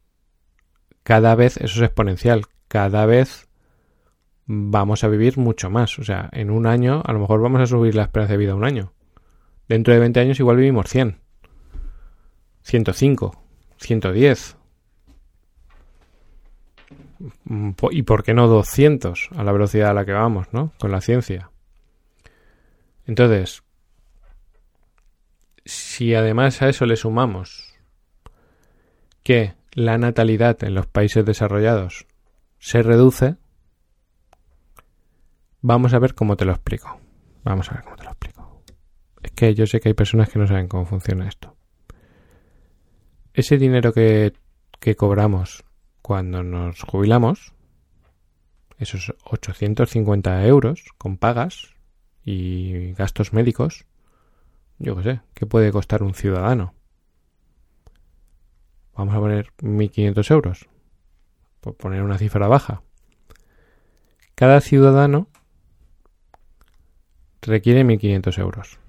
[1.04, 3.50] cada vez eso es exponencial, cada vez
[4.46, 6.00] vamos a vivir mucho más.
[6.00, 8.56] O sea, en un año a lo mejor vamos a subir la esperanza de vida
[8.56, 8.94] un año.
[9.68, 11.20] Dentro de 20 años igual vivimos 100,
[12.64, 13.44] 105,
[13.78, 14.63] 110, Mm,
[17.92, 20.74] y por qué no 200 a la velocidad a la que vamos, ¿no?
[20.80, 21.50] Con la ciencia.
[23.06, 23.64] Entonces,
[25.66, 27.74] si además a eso le sumamos
[29.24, 32.06] que la natalidad en los países desarrollados
[32.60, 33.36] se reduce,
[35.62, 37.00] vamos a ver cómo te lo explico.
[37.44, 38.64] Vamos a ver cómo te lo explico.
[39.22, 41.56] Es que yo sé que hay personas que no saben cómo funciona esto.
[43.34, 44.34] Ese dinero que,
[44.80, 45.64] que cobramos
[46.04, 47.54] cuando nos jubilamos,
[48.78, 51.74] esos 850 euros con pagas
[52.26, 53.86] y gastos médicos,
[54.80, 56.76] yo qué sé, ¿qué puede costar un ciudadano?
[58.96, 60.70] Vamos a poner 1.500 euros,
[61.62, 62.84] por poner una cifra baja.
[64.36, 65.30] Cada ciudadano
[67.42, 68.80] requiere 1.500 euros,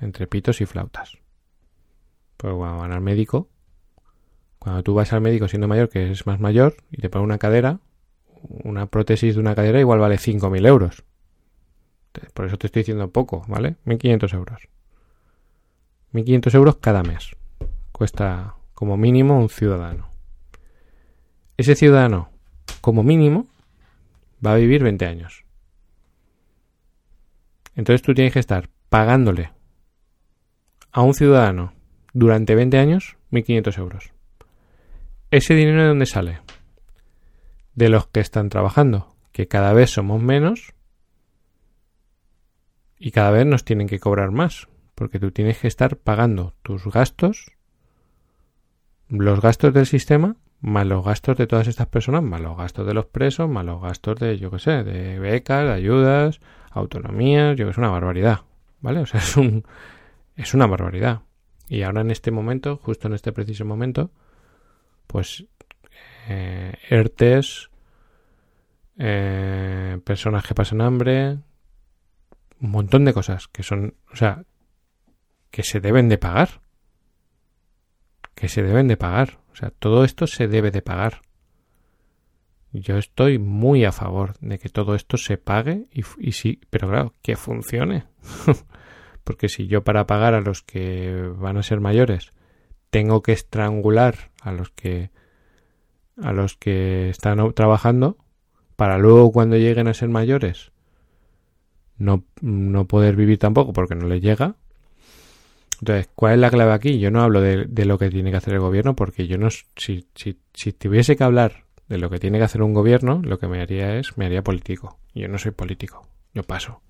[0.00, 1.18] entre pitos y flautas.
[2.38, 3.50] Pues cuando van al médico,
[4.58, 7.38] cuando tú vas al médico siendo mayor, que es más mayor, y te pone una
[7.38, 7.80] cadera,
[8.42, 11.04] una prótesis de una cadera igual vale 5.000 euros.
[12.34, 13.76] Por eso te estoy diciendo poco, ¿vale?
[13.86, 14.68] 1.500 euros.
[16.12, 17.36] 1.500 euros cada mes.
[17.92, 20.08] Cuesta como mínimo un ciudadano.
[21.56, 22.30] Ese ciudadano,
[22.80, 23.46] como mínimo,
[24.44, 25.44] va a vivir 20 años.
[27.74, 29.52] Entonces tú tienes que estar pagándole
[30.92, 31.72] a un ciudadano
[32.12, 34.17] durante 20 años 1.500 euros.
[35.30, 36.40] ¿Ese dinero de dónde sale?
[37.74, 40.72] De los que están trabajando, que cada vez somos menos
[42.98, 46.86] y cada vez nos tienen que cobrar más, porque tú tienes que estar pagando tus
[46.86, 47.52] gastos,
[49.08, 52.94] los gastos del sistema, más los gastos de todas estas personas, más los gastos de
[52.94, 57.72] los presos, más los gastos de, yo qué sé, de becas, ayudas, autonomías, yo que
[57.72, 58.40] es una barbaridad,
[58.80, 59.00] ¿vale?
[59.00, 59.64] O sea, es un,
[60.36, 61.20] es una barbaridad.
[61.68, 64.10] Y ahora en este momento, justo en este preciso momento,
[65.08, 65.44] pues
[66.28, 67.70] eh, ERTES,
[68.98, 71.38] eh, personas que pasan hambre,
[72.60, 74.44] un montón de cosas que son, o sea,
[75.50, 76.60] que se deben de pagar.
[78.34, 79.40] Que se deben de pagar.
[79.50, 81.22] O sea, todo esto se debe de pagar.
[82.72, 86.88] Yo estoy muy a favor de que todo esto se pague y, y sí, pero
[86.88, 88.04] claro, que funcione.
[89.24, 92.32] Porque si yo para pagar a los que van a ser mayores
[92.90, 95.10] tengo que estrangular a los que
[96.22, 98.16] a los que están trabajando
[98.76, 100.72] para luego cuando lleguen a ser mayores
[101.98, 104.54] no, no poder vivir tampoco porque no les llega.
[105.80, 106.98] Entonces, ¿cuál es la clave aquí?
[106.98, 109.48] Yo no hablo de, de lo que tiene que hacer el gobierno porque yo no...
[109.50, 113.38] Si, si, si tuviese que hablar de lo que tiene que hacer un gobierno, lo
[113.38, 114.98] que me haría es, me haría político.
[115.14, 116.80] Yo no soy político, yo paso.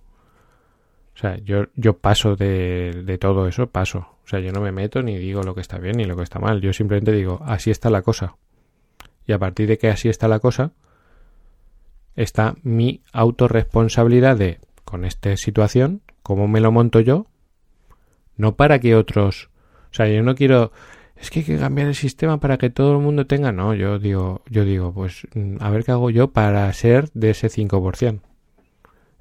[1.19, 4.07] O sea, yo, yo paso de, de todo eso, paso.
[4.25, 6.23] O sea, yo no me meto ni digo lo que está bien ni lo que
[6.23, 6.61] está mal.
[6.61, 8.37] Yo simplemente digo, así está la cosa.
[9.27, 10.71] Y a partir de que así está la cosa,
[12.15, 17.27] está mi autorresponsabilidad de, con esta situación, cómo me lo monto yo,
[18.37, 19.51] no para que otros...
[19.91, 20.71] O sea, yo no quiero...
[21.17, 23.51] Es que hay que cambiar el sistema para que todo el mundo tenga...
[23.51, 27.31] No, yo digo, yo digo, pues mm, a ver qué hago yo para ser de
[27.31, 28.21] ese 5%.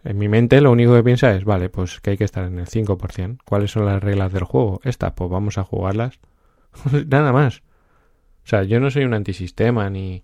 [0.07, 2.59] En mi mente lo único que piensa es, vale, pues que hay que estar en
[2.59, 3.39] el 5%.
[3.43, 4.79] ¿Cuáles son las reglas del juego?
[4.85, 6.21] Estas, pues vamos a jugarlas.
[7.07, 7.57] Nada más.
[7.57, 10.23] O sea, yo no soy un antisistema, ni,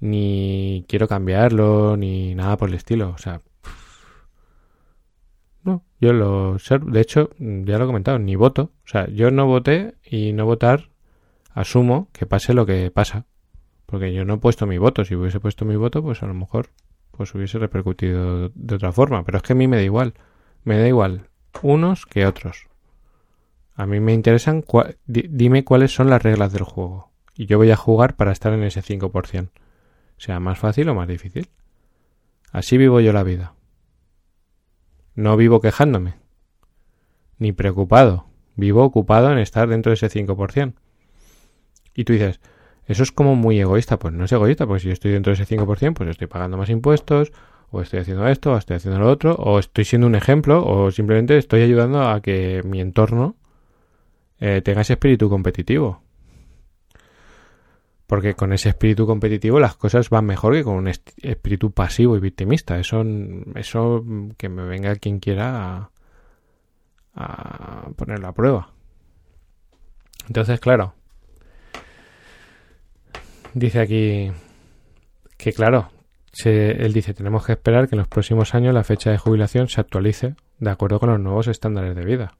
[0.00, 3.14] ni quiero cambiarlo, ni nada por el estilo.
[3.14, 3.40] O sea,
[5.64, 6.58] no, yo lo...
[6.58, 8.72] De hecho, ya lo he comentado, ni voto.
[8.84, 10.90] O sea, yo no voté y no votar
[11.54, 13.24] asumo que pase lo que pasa.
[13.86, 15.02] Porque yo no he puesto mi voto.
[15.06, 16.68] Si hubiese puesto mi voto, pues a lo mejor
[17.16, 19.24] pues hubiese repercutido de otra forma.
[19.24, 20.14] Pero es que a mí me da igual.
[20.64, 21.28] Me da igual
[21.62, 22.68] unos que otros.
[23.74, 24.64] A mí me interesan,
[25.06, 27.10] dime cuáles son las reglas del juego.
[27.34, 29.50] Y yo voy a jugar para estar en ese 5%.
[30.16, 31.50] Sea más fácil o más difícil.
[32.52, 33.54] Así vivo yo la vida.
[35.14, 36.14] No vivo quejándome.
[37.38, 38.26] Ni preocupado.
[38.54, 40.72] Vivo ocupado en estar dentro de ese 5%.
[41.94, 42.40] Y tú dices,
[42.86, 43.98] eso es como muy egoísta.
[43.98, 46.56] Pues no es egoísta, porque si yo estoy dentro de ese 5%, pues estoy pagando
[46.56, 47.32] más impuestos,
[47.70, 50.90] o estoy haciendo esto, o estoy haciendo lo otro, o estoy siendo un ejemplo, o
[50.90, 53.36] simplemente estoy ayudando a que mi entorno
[54.40, 56.02] eh, tenga ese espíritu competitivo.
[58.06, 62.20] Porque con ese espíritu competitivo las cosas van mejor que con un espíritu pasivo y
[62.20, 62.78] victimista.
[62.78, 63.04] Eso,
[63.56, 64.04] eso
[64.36, 65.90] que me venga quien quiera a,
[67.16, 68.70] a ponerlo a prueba.
[70.28, 70.94] Entonces, claro,
[73.56, 74.30] dice aquí
[75.38, 75.88] que, claro,
[76.44, 79.80] él dice, tenemos que esperar que en los próximos años la fecha de jubilación se
[79.80, 82.36] actualice de acuerdo con los nuevos estándares de vida.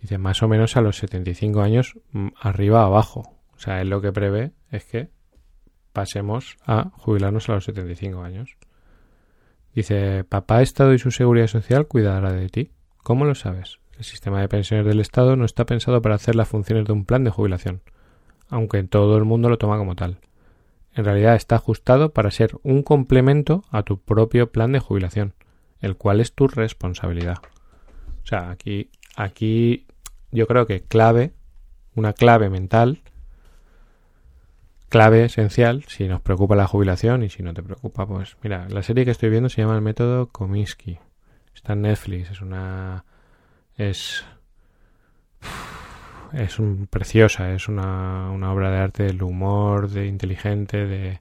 [0.00, 3.36] Dice, más o menos a los 75 años mm, arriba abajo.
[3.54, 5.10] O sea, él lo que prevé es que
[5.92, 8.56] pasemos a jubilarnos a los 75 años.
[9.74, 12.72] Dice, papá Estado y su seguridad social cuidará de ti.
[13.02, 13.78] ¿Cómo lo sabes?
[13.98, 17.04] El sistema de pensiones del Estado no está pensado para hacer las funciones de un
[17.04, 17.82] plan de jubilación
[18.52, 20.18] aunque todo el mundo lo toma como tal.
[20.94, 25.32] En realidad está ajustado para ser un complemento a tu propio plan de jubilación,
[25.80, 27.38] el cual es tu responsabilidad.
[28.22, 29.86] O sea, aquí, aquí
[30.30, 31.32] yo creo que clave,
[31.94, 33.00] una clave mental,
[34.90, 38.82] clave esencial, si nos preocupa la jubilación y si no te preocupa, pues mira, la
[38.82, 40.98] serie que estoy viendo se llama El método Kominsky.
[41.54, 43.06] Está en Netflix, es una...
[43.78, 44.26] es
[46.34, 51.20] es un, preciosa, es una, una, obra de arte del humor, de inteligente, de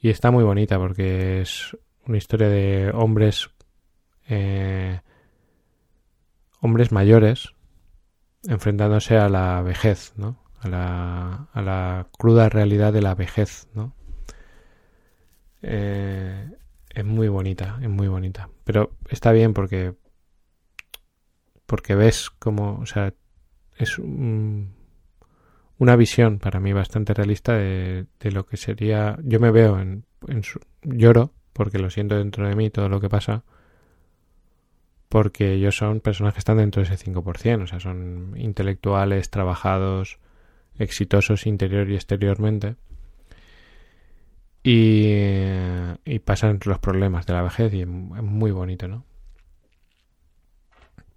[0.00, 3.50] y está muy bonita porque es una historia de hombres
[4.28, 5.00] eh,
[6.60, 7.54] hombres mayores
[8.46, 10.42] enfrentándose a la vejez, ¿no?
[10.60, 13.94] A la, a la cruda realidad de la vejez, ¿no?
[15.62, 16.50] Eh,
[16.90, 18.48] es muy bonita, es muy bonita.
[18.64, 19.94] Pero está bien porque
[21.66, 23.14] porque ves como, o sea,
[23.80, 23.98] es
[25.80, 29.18] una visión para mí bastante realista de, lo que sería.
[29.24, 30.04] Yo me veo en,
[30.42, 33.44] su, lloro porque lo siento dentro de mí todo lo que pasa.
[35.08, 40.20] Porque ellos son personas que están dentro de ese 5%, o sea, son intelectuales, trabajados,
[40.78, 42.76] exitosos interior y exteriormente.
[44.62, 45.08] Y,
[46.04, 49.04] y pasan los problemas de la vejez y es muy bonito, ¿no?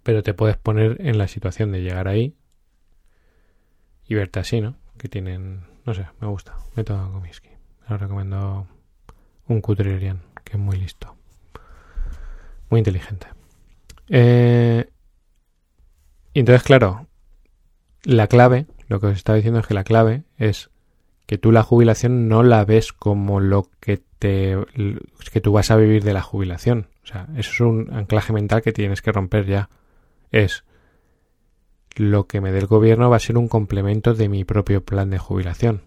[0.02, 2.34] Pero te puedes poner en la situación de llegar ahí
[4.06, 4.76] y verte así, ¿no?
[4.98, 6.56] Que tienen, no sé, me gusta.
[6.76, 7.52] Método Comiskey.
[7.88, 8.66] Lo recomiendo
[9.48, 11.16] un Cutrerian, que es muy listo.
[12.70, 13.26] Muy inteligente.
[14.08, 14.88] Eh,
[16.32, 17.06] y entonces, claro,
[18.04, 20.70] la clave, lo que os estaba diciendo es que la clave es
[21.26, 24.56] que tú la jubilación no la ves como lo que te
[25.32, 26.88] que tú vas a vivir de la jubilación.
[27.02, 29.70] O sea, eso es un anclaje mental que tienes que romper ya.
[30.30, 30.64] Es
[31.96, 35.10] lo que me dé el gobierno va a ser un complemento de mi propio plan
[35.10, 35.82] de jubilación.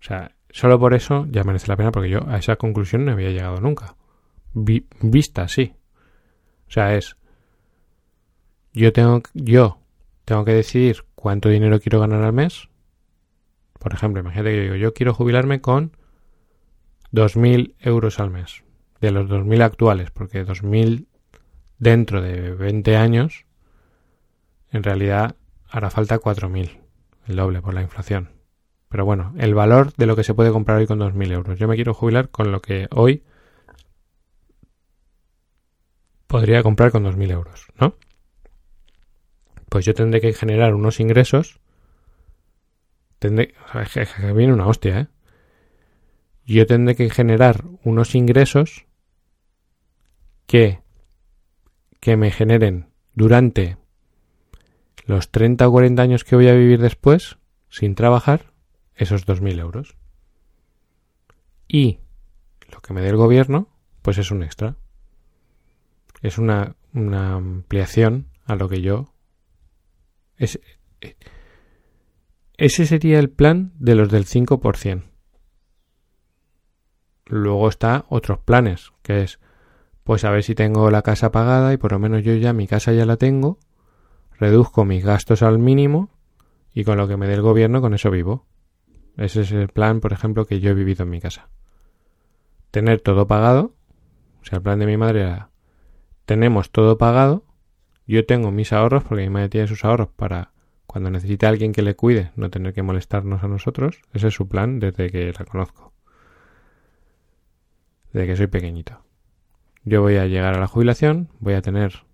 [0.00, 3.12] O sea, solo por eso ya merece la pena porque yo a esa conclusión no
[3.12, 3.96] había llegado nunca.
[4.52, 5.74] vista, sí.
[6.68, 7.16] O sea, es
[8.72, 9.78] yo tengo yo
[10.24, 12.68] tengo que decidir cuánto dinero quiero ganar al mes.
[13.78, 15.96] Por ejemplo, imagínate que yo digo, yo quiero jubilarme con
[17.12, 18.62] 2.000 euros al mes.
[19.00, 21.06] De los 2.000 actuales, porque 2.000
[21.78, 23.46] dentro de 20 años
[24.72, 25.36] en realidad
[25.68, 26.80] hará falta 4.000,
[27.26, 28.30] el doble por la inflación.
[28.88, 31.58] Pero bueno, el valor de lo que se puede comprar hoy con 2.000 euros.
[31.58, 33.22] Yo me quiero jubilar con lo que hoy
[36.26, 37.94] podría comprar con 2.000 euros, ¿no?
[39.68, 41.60] Pues yo tendré que generar unos ingresos.
[43.20, 43.54] Tendré,
[43.94, 45.06] que viene una hostia, ¿eh?
[46.44, 48.86] Yo tendré que generar unos ingresos
[50.46, 50.80] que,
[52.00, 53.76] que me generen durante
[55.10, 57.38] los 30 o 40 años que voy a vivir después,
[57.68, 58.52] sin trabajar,
[58.94, 59.96] esos 2.000 euros.
[61.68, 61.98] Y
[62.70, 63.68] lo que me dé el gobierno,
[64.02, 64.76] pues es un extra.
[66.22, 69.12] Es una, una ampliación a lo que yo...
[70.36, 70.58] Es,
[72.56, 75.02] ese sería el plan de los del 5%.
[77.26, 79.38] Luego está otros planes, que es,
[80.02, 82.66] pues a ver si tengo la casa pagada y por lo menos yo ya mi
[82.66, 83.58] casa ya la tengo,
[84.40, 86.08] reduzco mis gastos al mínimo
[86.72, 88.46] y con lo que me dé el gobierno con eso vivo.
[89.16, 91.50] Ese es el plan, por ejemplo, que yo he vivido en mi casa.
[92.70, 93.74] Tener todo pagado,
[94.40, 95.50] o sea, el plan de mi madre era,
[96.24, 97.44] tenemos todo pagado,
[98.06, 100.52] yo tengo mis ahorros, porque mi madre tiene sus ahorros para
[100.86, 104.00] cuando necesite a alguien que le cuide, no tener que molestarnos a nosotros.
[104.12, 105.92] Ese es su plan desde que la conozco.
[108.12, 109.04] Desde que soy pequeñito.
[109.84, 112.09] Yo voy a llegar a la jubilación, voy a tener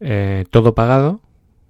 [0.00, 1.20] eh, todo pagado,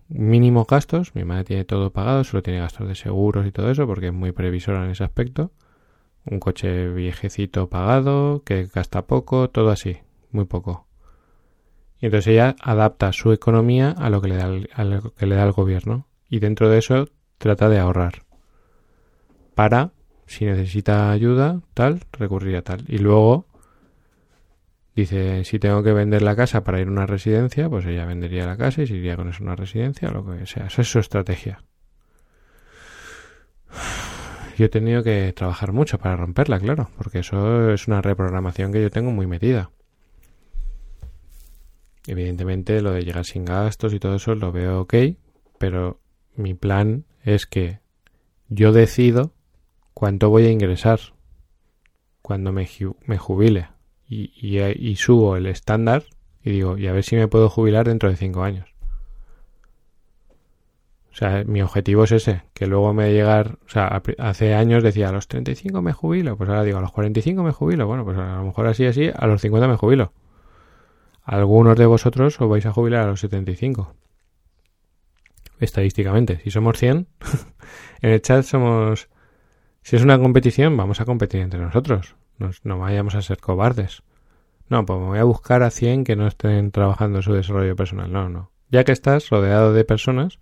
[0.08, 1.14] mínimos gastos.
[1.14, 4.12] Mi madre tiene todo pagado, solo tiene gastos de seguros y todo eso porque es
[4.12, 5.52] muy previsora en ese aspecto.
[6.24, 9.98] Un coche viejecito pagado, que gasta poco, todo así,
[10.30, 10.86] muy poco.
[12.00, 15.26] Y entonces ella adapta su economía a lo que le da el, a lo que
[15.26, 16.06] le da el gobierno.
[16.28, 17.08] Y dentro de eso
[17.38, 18.24] trata de ahorrar.
[19.54, 19.92] Para,
[20.26, 22.84] si necesita ayuda, tal, recurrir a tal.
[22.88, 23.46] Y luego
[25.00, 28.44] Dice, si tengo que vender la casa para ir a una residencia, pues ella vendería
[28.44, 30.66] la casa y se iría con eso a una residencia lo que sea.
[30.66, 31.64] Esa es su estrategia.
[34.58, 38.82] Yo he tenido que trabajar mucho para romperla, claro, porque eso es una reprogramación que
[38.82, 39.70] yo tengo muy metida.
[42.06, 44.94] Evidentemente lo de llegar sin gastos y todo eso lo veo ok,
[45.56, 45.98] pero
[46.36, 47.80] mi plan es que
[48.50, 49.32] yo decido
[49.94, 51.00] cuánto voy a ingresar
[52.20, 52.66] cuando me
[53.16, 53.79] jubile
[54.10, 56.04] y, subo el estándar
[56.42, 58.68] y digo, y a ver si me puedo jubilar dentro de cinco años.
[61.12, 65.08] O sea, mi objetivo es ese, que luego me llegar, o sea, hace años decía,
[65.08, 68.16] a los 35 me jubilo, pues ahora digo, a los 45 me jubilo, bueno, pues
[68.16, 70.12] a lo mejor así, así, a los 50 me jubilo.
[71.24, 73.94] Algunos de vosotros os vais a jubilar a los 75.
[75.58, 77.06] Estadísticamente, si somos 100,
[78.02, 79.08] en el chat somos...
[79.82, 82.16] Si es una competición, vamos a competir entre nosotros.
[82.64, 84.02] No, vayamos a ser cobardes.
[84.68, 87.76] No, pues me voy a buscar a 100 que no estén trabajando en su desarrollo
[87.76, 88.12] personal.
[88.12, 88.50] No, no.
[88.70, 90.38] Ya que estás rodeado de personas,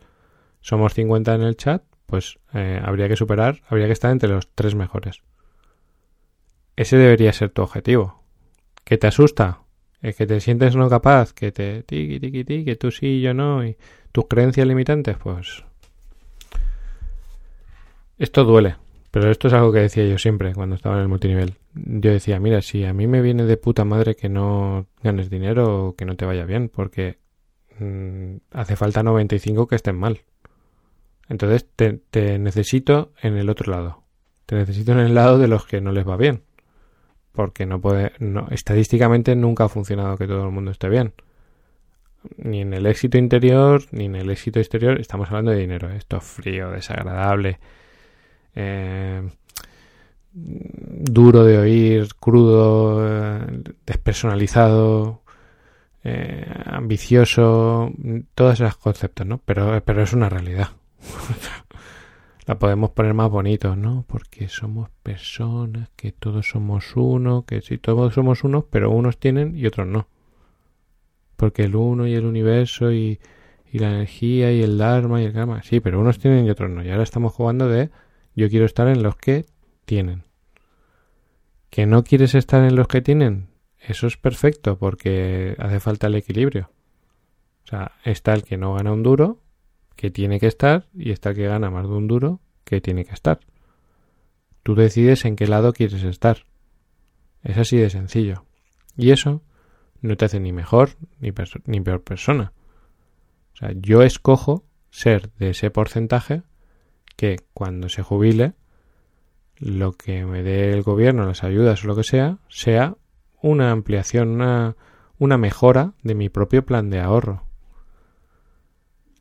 [0.60, 4.48] somos 50 en el chat, pues eh, habría que superar, habría que estar entre los
[4.54, 5.22] tres mejores.
[6.76, 8.22] Ese debería ser tu objetivo.
[8.84, 9.60] ¿Que te asusta?
[10.00, 11.32] ¿Es que te sientes no capaz?
[11.32, 13.64] ¿Que te tiqui, tiqui, tiqui, que tú sí y yo no?
[13.64, 13.76] ¿Y
[14.12, 15.16] tus creencias limitantes?
[15.16, 15.64] Pues...
[18.18, 18.76] Esto duele.
[19.10, 21.54] Pero esto es algo que decía yo siempre cuando estaba en el multinivel.
[21.86, 25.88] Yo decía, mira, si a mí me viene de puta madre que no ganes dinero
[25.88, 27.18] o que no te vaya bien, porque
[27.78, 30.20] mm, hace falta 95 que estén mal.
[31.28, 34.04] Entonces te, necesito en el otro lado.
[34.46, 36.42] Te necesito en el lado de los que no les va bien.
[37.32, 41.12] Porque no puede, no, estadísticamente nunca ha funcionado que todo el mundo esté bien.
[42.36, 44.98] Ni en el éxito interior, ni en el éxito exterior.
[45.00, 45.90] Estamos hablando de dinero.
[45.90, 47.58] Esto es frío, desagradable
[48.60, 49.22] eh,
[50.98, 55.22] duro de oír, crudo, eh, despersonalizado,
[56.02, 57.92] eh, ambicioso,
[58.34, 59.38] todos esos conceptos, ¿no?
[59.44, 60.68] Pero, pero es una realidad.
[62.46, 64.04] La podemos poner más bonito, ¿no?
[64.08, 69.56] Porque somos personas, que todos somos uno, que sí, todos somos uno, pero unos tienen
[69.56, 70.08] y otros no.
[71.36, 73.20] Porque el uno y el universo y,
[73.70, 76.70] y la energía y el dharma y el karma, sí, pero unos tienen y otros
[76.70, 76.82] no.
[76.82, 77.90] Y ahora estamos jugando de
[78.34, 79.44] yo quiero estar en los que
[79.84, 80.27] tienen.
[81.70, 83.48] ¿Que no quieres estar en los que tienen?
[83.78, 86.70] Eso es perfecto porque hace falta el equilibrio.
[87.64, 89.42] O sea, está el que no gana un duro,
[89.94, 93.04] que tiene que estar, y está el que gana más de un duro, que tiene
[93.04, 93.40] que estar.
[94.62, 96.44] Tú decides en qué lado quieres estar.
[97.42, 98.44] Es así de sencillo.
[98.96, 99.42] Y eso
[100.00, 100.90] no te hace ni mejor
[101.20, 102.52] ni, peor persona.
[103.54, 106.42] O sea, yo escojo ser de ese porcentaje
[107.16, 108.54] que cuando se jubile,
[109.58, 112.96] lo que me dé el gobierno, las ayudas o lo que sea, sea
[113.42, 114.76] una ampliación, una,
[115.18, 117.44] una mejora de mi propio plan de ahorro.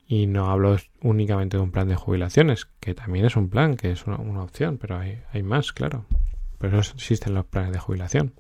[0.07, 3.91] Y no hablo únicamente de un plan de jubilaciones, que también es un plan, que
[3.91, 6.05] es una, opción, pero hay, hay, más, claro.
[6.59, 8.33] Pero existen los planes de jubilación.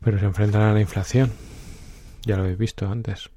[0.00, 1.30] Pero se enfrentan a la inflación.
[2.24, 3.30] Ya lo habéis visto antes.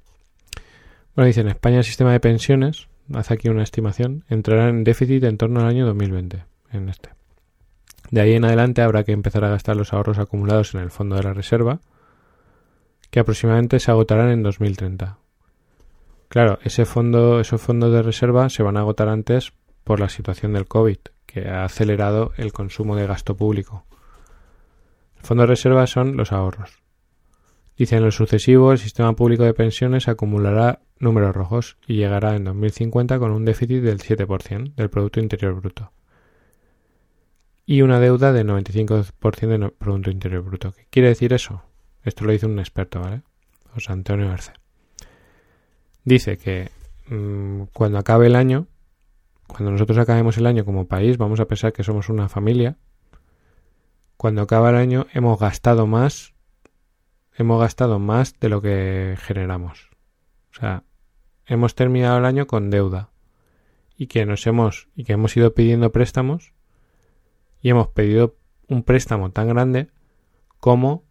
[1.14, 5.24] Bueno, dice, en España el sistema de pensiones, hace aquí una estimación, entrará en déficit
[5.24, 7.10] en torno al año 2020, en este.
[8.10, 11.16] De ahí en adelante habrá que empezar a gastar los ahorros acumulados en el fondo
[11.16, 11.80] de la reserva,
[13.10, 15.18] que aproximadamente se agotarán en 2030.
[16.28, 19.52] Claro, ese fondo, esos fondos de reserva se van a agotar antes
[19.84, 23.84] por la situación del COVID, que ha acelerado el consumo de gasto público.
[25.16, 26.85] El fondo de reserva son los ahorros.
[27.76, 32.44] Dice en lo sucesivo, el sistema público de pensiones acumulará números rojos y llegará en
[32.44, 35.92] 2050 con un déficit del 7% del Producto Interior Bruto
[37.66, 40.72] y una deuda del 95% del Producto Interior Bruto.
[40.72, 41.62] ¿Qué quiere decir eso?
[42.04, 43.22] Esto lo dice un experto, ¿vale?
[43.74, 44.52] José Antonio Arce.
[46.04, 46.70] Dice que
[47.08, 48.68] mmm, cuando acabe el año,
[49.48, 52.76] cuando nosotros acabemos el año como país, vamos a pensar que somos una familia.
[54.16, 56.32] Cuando acaba el año hemos gastado más,
[57.36, 59.90] hemos gastado más de lo que generamos.
[60.50, 60.84] O sea,
[61.46, 63.10] hemos terminado el año con deuda
[63.96, 66.52] y que nos hemos y que hemos ido pidiendo préstamos
[67.60, 68.36] y hemos pedido
[68.68, 69.88] un préstamo tan grande
[70.58, 71.04] como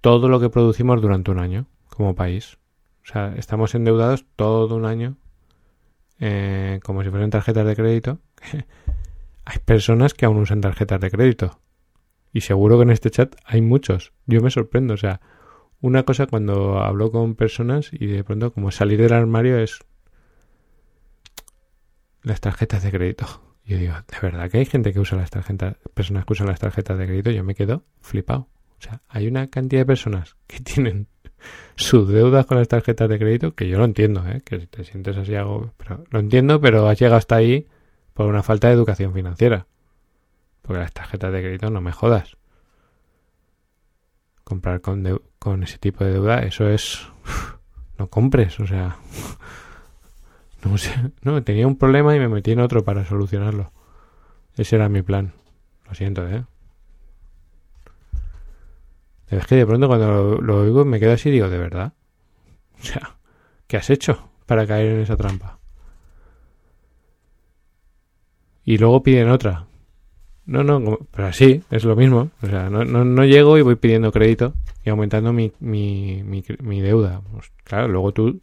[0.00, 2.58] todo lo que producimos durante un año como país.
[3.02, 5.16] O sea, estamos endeudados todo un año
[6.20, 8.18] eh, como si fueran tarjetas de crédito.
[9.44, 11.60] hay personas que aún usan tarjetas de crédito.
[12.32, 14.12] Y seguro que en este chat hay muchos.
[14.26, 14.94] Yo me sorprendo.
[14.94, 15.20] O sea,
[15.80, 19.80] una cosa cuando hablo con personas y de pronto como salir del armario es
[22.22, 23.26] las tarjetas de crédito.
[23.64, 26.58] Yo digo, de verdad que hay gente que usa las tarjetas, personas que usan las
[26.58, 28.48] tarjetas de crédito, yo me quedo flipado.
[28.78, 31.06] O sea, hay una cantidad de personas que tienen
[31.76, 34.42] sus deudas con las tarjetas de crédito que yo lo entiendo, ¿eh?
[34.44, 37.66] que te sientes así algo, pero lo entiendo, pero has llegado hasta ahí
[38.14, 39.66] por una falta de educación financiera.
[40.68, 42.36] Porque las tarjetas de crédito no me jodas.
[44.44, 45.02] Comprar con,
[45.38, 47.08] con ese tipo de deuda, eso es...
[47.98, 48.96] no compres, o sea...
[50.64, 50.92] No sé,
[51.22, 53.70] no, tenía un problema y me metí en otro para solucionarlo.
[54.56, 55.32] Ese era mi plan.
[55.86, 56.44] Lo siento, ¿eh?
[59.28, 61.92] Es que de pronto cuando lo, oigo me quedo así y digo, ¿de verdad?
[62.80, 63.16] O sea,
[63.68, 65.60] ¿qué has hecho para caer en esa trampa?
[68.64, 69.68] Y luego piden otra.
[70.48, 72.30] No, no, pero así, es lo mismo.
[72.42, 76.80] O sea, no, no, no llego y voy pidiendo crédito y aumentando mi, mi, mi,
[76.80, 77.20] deuda.
[77.30, 78.40] Pues, claro, luego tú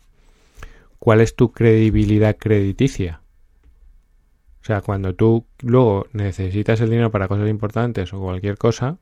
[1.00, 3.22] ¿cuál es tu credibilidad crediticia?
[4.62, 9.00] O sea, cuando tú luego necesitas el dinero para cosas importantes o cualquier cosa,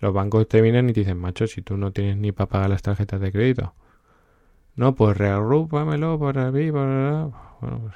[0.00, 2.70] los bancos te vienen y te dicen, macho, si tú no tienes ni para pagar
[2.70, 3.74] las tarjetas de crédito.
[4.74, 7.30] No, pues reagrúpamelo por aquí, por allá.
[7.60, 7.94] Bueno, pues...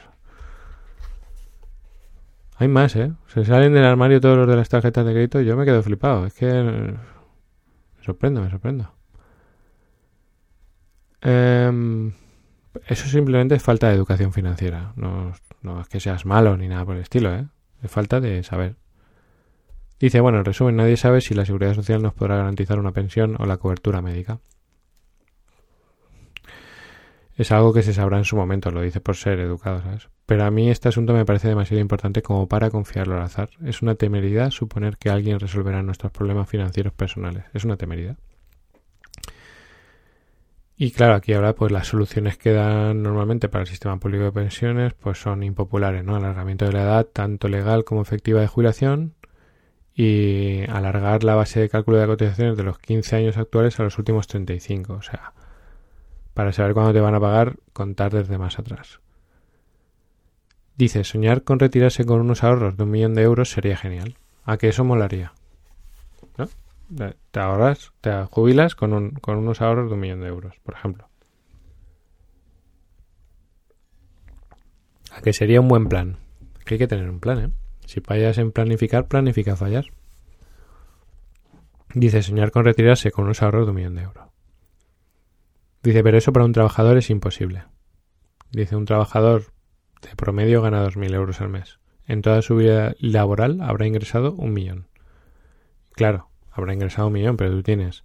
[2.59, 3.13] Hay más, ¿eh?
[3.29, 5.83] Se salen del armario todos los de las tarjetas de crédito y yo me quedo
[5.83, 6.27] flipado.
[6.27, 6.47] Es que...
[6.47, 6.99] Me
[8.05, 8.93] sorprendo, me sorprendo.
[11.23, 12.13] Eh...
[12.87, 14.93] Eso simplemente es falta de educación financiera.
[14.97, 15.33] No,
[15.63, 17.47] no es que seas malo ni nada por el estilo, ¿eh?
[17.83, 18.77] Es falta de saber.
[19.99, 23.37] Dice, bueno, en resumen, nadie sabe si la seguridad social nos podrá garantizar una pensión
[23.39, 24.39] o la cobertura médica.
[27.39, 30.09] Es algo que se sabrá en su momento, lo dice por ser educado, ¿sabes?
[30.27, 33.51] Pero a mí este asunto me parece demasiado importante como para confiarlo al azar.
[33.65, 37.45] Es una temeridad suponer que alguien resolverá nuestros problemas financieros personales.
[37.55, 38.19] Es una temeridad.
[40.77, 44.33] Y claro, aquí ahora pues las soluciones que dan normalmente para el sistema público de
[44.33, 46.17] pensiones pues son impopulares, ¿no?
[46.17, 49.15] Alargamiento de la edad tanto legal como efectiva de jubilación
[49.95, 53.97] y alargar la base de cálculo de cotizaciones de los 15 años actuales a los
[53.97, 55.35] últimos 35, o sea,
[56.39, 59.01] para saber cuándo te van a pagar, contar desde más atrás.
[60.77, 64.15] Dice, soñar con retirarse con unos ahorros de un millón de euros sería genial.
[64.45, 65.33] ¿A qué eso molaría?
[67.33, 70.75] te ahorras, te jubilas con, un, con unos ahorros de un millón de euros, por
[70.75, 71.09] ejemplo.
[75.11, 76.19] A que sería un buen plan.
[76.65, 77.51] Que hay que tener un plan, ¿eh?
[77.85, 79.87] Si fallas en planificar, planifica fallar.
[81.95, 84.28] Dice soñar con retirarse con unos ahorros de un millón de euros.
[85.89, 87.65] Dice, pero eso para un trabajador es imposible.
[88.53, 89.55] Dice, un trabajador
[90.03, 91.79] de promedio gana 2.000 euros al mes.
[92.07, 94.87] En toda su vida laboral habrá ingresado un millón.
[95.93, 98.05] Claro, habrá ingresado un millón, pero tú tienes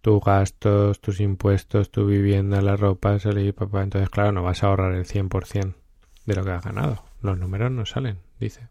[0.00, 3.82] tus gastos, tus impuestos, tu vivienda, la ropa, salir, papá.
[3.82, 5.74] Entonces, claro, no vas a ahorrar el 100%
[6.24, 7.04] de lo que has ganado.
[7.20, 8.68] Los números no salen, dice.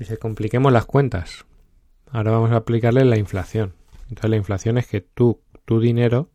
[0.00, 1.46] Dice, compliquemos las cuentas.
[2.10, 3.74] Ahora vamos a aplicarle la inflación.
[4.08, 6.30] Entonces, la inflación es que tú, tu dinero,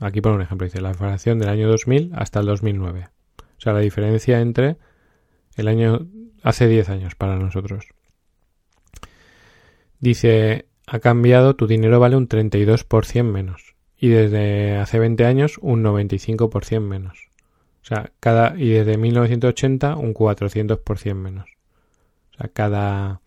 [0.00, 3.10] aquí por un ejemplo, dice la inflación del año 2000 hasta el 2009.
[3.38, 4.76] O sea, la diferencia entre
[5.54, 6.08] el año
[6.42, 7.86] hace 10 años para nosotros.
[10.00, 13.76] Dice, ha cambiado, tu dinero vale un 32% menos.
[13.96, 17.28] Y desde hace 20 años un 95% menos.
[17.82, 21.48] O sea, cada, y desde 1980 un 400% menos.
[22.32, 23.20] O sea, cada,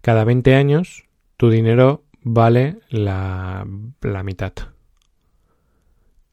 [0.00, 1.04] cada 20 años
[1.36, 3.64] tu dinero vale la,
[4.00, 4.52] la mitad.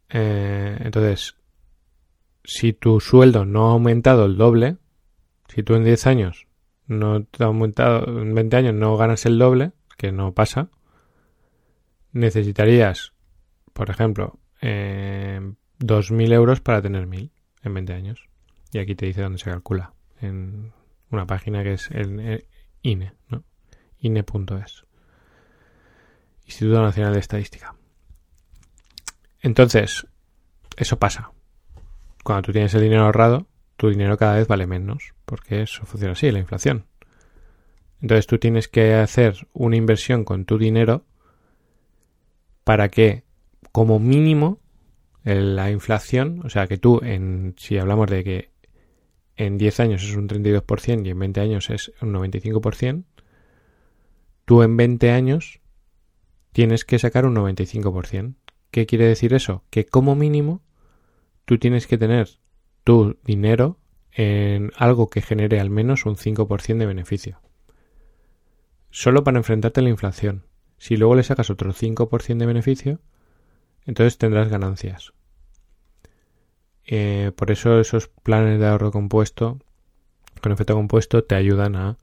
[0.10, 1.36] Eh, entonces,
[2.44, 4.78] si tu sueldo no ha aumentado el doble,
[5.48, 6.48] si tú en 10 años
[6.88, 10.70] no te ha aumentado, en 20 años no ganas el doble, que no pasa,
[12.12, 13.14] necesitarías,
[13.74, 15.40] por ejemplo, eh,
[15.80, 17.32] 2.000 euros para tener 1.000
[17.64, 18.30] en 20 años.
[18.74, 19.94] Y aquí te dice dónde se calcula.
[20.22, 20.72] En
[21.10, 22.46] una página que es el,
[22.82, 23.44] INE, ¿no?
[24.00, 24.86] INE.es.
[26.52, 27.76] Instituto Nacional de Estadística.
[29.42, 30.06] Entonces,
[30.78, 31.32] eso pasa.
[32.24, 33.48] Cuando tú tienes el dinero ahorrado,
[33.78, 36.86] tu dinero cada vez vale menos, porque eso funciona así, la inflación.
[38.02, 41.06] Entonces tú tienes que hacer una inversión con tu dinero
[42.64, 43.24] para que,
[43.72, 44.60] como mínimo,
[45.24, 48.52] la inflación, o sea que tú, en, si hablamos de que
[49.36, 53.04] en 10 años es un 32% y en 20 años es un 95%,
[54.46, 55.61] tú en 20 años
[56.52, 58.36] tienes que sacar un 95%.
[58.72, 59.64] ¿Qué quiere decir eso?
[59.70, 60.62] Que como mínimo
[61.46, 62.30] tú tienes que tener
[62.84, 63.78] tu dinero
[64.12, 67.42] en algo que genere al menos un 5% de beneficio.
[68.90, 70.46] Solo para enfrentarte a la inflación.
[70.78, 73.00] Si luego le sacas otro 5% de beneficio,
[73.86, 75.14] entonces tendrás ganancias.
[76.86, 79.60] Eh, por eso esos planes de ahorro compuesto,
[80.42, 81.98] con efecto compuesto, te ayudan a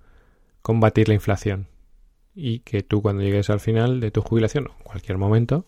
[0.62, 1.66] combatir la inflación
[2.38, 5.66] y que tú cuando llegues al final de tu jubilación o en cualquier momento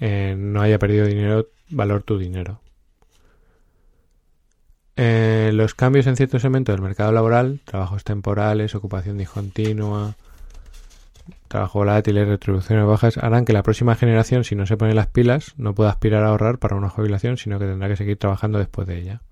[0.00, 2.60] eh, no haya perdido dinero, valor tu dinero.
[4.96, 10.14] Eh, los cambios en ciertos elementos del mercado laboral, trabajos temporales, ocupación discontinua,
[11.48, 15.08] trabajo volátil y retribuciones bajas harán que la próxima generación, si no se pone las
[15.08, 18.58] pilas, no pueda aspirar a ahorrar para una jubilación, sino que tendrá que seguir trabajando
[18.58, 19.22] después de ella.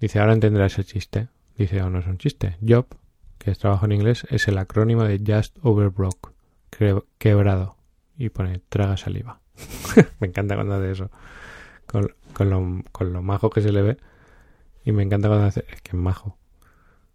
[0.00, 1.28] Dice, ahora entenderá ese chiste.
[1.56, 2.56] Dice, oh, no es un chiste.
[2.66, 2.86] Job,
[3.42, 6.30] que es trabajo en inglés, es el acrónimo de Just Over Broke,
[7.18, 7.76] quebrado.
[8.16, 9.40] Y pone, traga saliva.
[10.20, 11.10] me encanta cuando hace eso.
[11.86, 13.96] Con, con, lo, con lo majo que se le ve.
[14.84, 16.38] Y me encanta cuando hace, es que es majo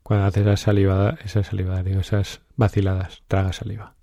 [0.08, 3.96] cuando haces esa salivada, esa salivada, digo, esas vaciladas, traga saliva.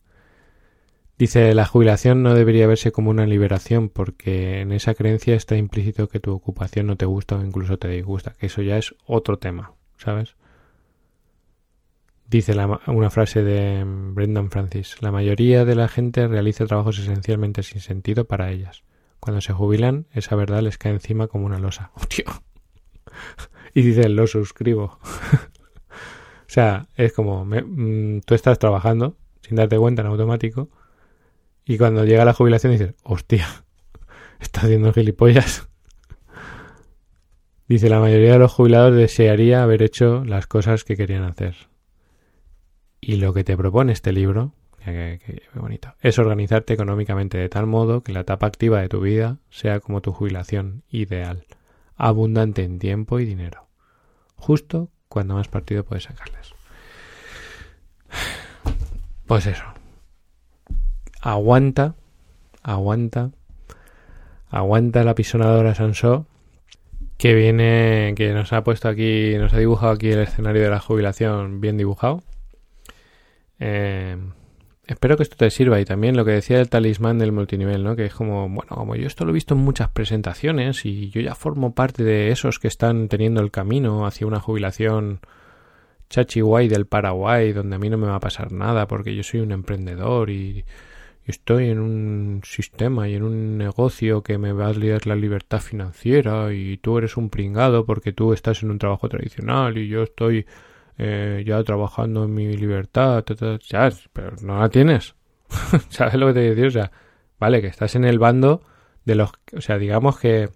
[1.16, 6.10] Dice, la jubilación no debería verse como una liberación porque en esa creencia está implícito
[6.10, 9.38] que tu ocupación no te gusta o incluso te disgusta, que eso ya es otro
[9.38, 10.36] tema, ¿sabes?
[12.34, 12.52] Dice
[12.88, 18.24] una frase de Brendan Francis, la mayoría de la gente realiza trabajos esencialmente sin sentido
[18.24, 18.82] para ellas.
[19.20, 21.92] Cuando se jubilan, esa verdad les cae encima como una losa.
[23.74, 24.98] y dice, lo suscribo.
[25.92, 30.70] O sea, es como mm, tú estás trabajando sin darte cuenta en automático
[31.64, 33.46] y cuando llega la jubilación dices, hostia,
[34.40, 35.68] está haciendo gilipollas.
[37.68, 41.54] Dice, la mayoría de los jubilados desearía haber hecho las cosas que querían hacer.
[43.06, 44.52] Y lo que te propone este libro,
[44.82, 49.36] que, bonito, es organizarte económicamente de tal modo que la etapa activa de tu vida
[49.50, 51.44] sea como tu jubilación ideal,
[51.96, 53.66] abundante en tiempo y dinero,
[54.36, 56.54] justo cuando más partido puedes sacarles.
[59.26, 59.64] Pues eso.
[61.20, 61.96] Aguanta,
[62.62, 63.32] aguanta,
[64.48, 66.26] aguanta la pisonadora Sansó
[67.18, 70.80] que viene, que nos ha puesto aquí, nos ha dibujado aquí el escenario de la
[70.80, 72.22] jubilación bien dibujado.
[73.60, 74.16] Eh,
[74.86, 77.96] espero que esto te sirva y también lo que decía el talismán del multinivel, ¿no?
[77.96, 81.20] Que es como, bueno, como yo esto lo he visto en muchas presentaciones y yo
[81.20, 85.20] ya formo parte de esos que están teniendo el camino hacia una jubilación
[86.10, 89.22] chachi guay del Paraguay, donde a mí no me va a pasar nada porque yo
[89.22, 90.64] soy un emprendedor y,
[91.26, 95.60] estoy en un sistema y en un negocio que me va a dar la libertad
[95.60, 100.02] financiera y tú eres un pringado porque tú estás en un trabajo tradicional y yo
[100.02, 100.46] estoy
[100.98, 103.24] eh, ya trabajando en mi libertad,
[104.12, 105.14] pero no la tienes.
[105.88, 106.68] ¿Sabes lo que te digo?
[106.68, 106.90] O sea,
[107.38, 108.62] vale, que estás en el bando
[109.04, 109.30] de los...
[109.56, 110.50] O sea, digamos que...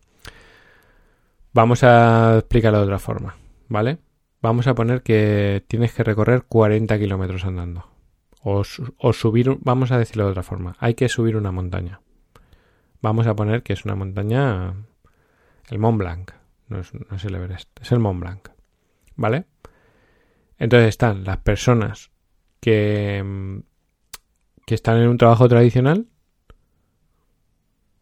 [1.53, 3.37] Vamos a explicarlo de otra forma,
[3.69, 3.99] ¿vale?
[4.41, 7.89] Vamos a poner que tienes que recorrer 40 kilómetros andando.
[8.43, 8.63] O,
[9.13, 12.01] subir, vamos a decirlo de otra forma, hay que subir una montaña.
[13.03, 14.75] Vamos a poner que es una montaña,
[15.69, 16.33] el Mont Blanc,
[16.69, 17.35] no es, no es el
[17.81, 18.49] es el Mont Blanc.
[19.17, 19.47] ¿Vale?
[20.59, 22.11] Entonces están las personas
[22.61, 23.63] que,
[24.67, 26.07] que están en un trabajo tradicional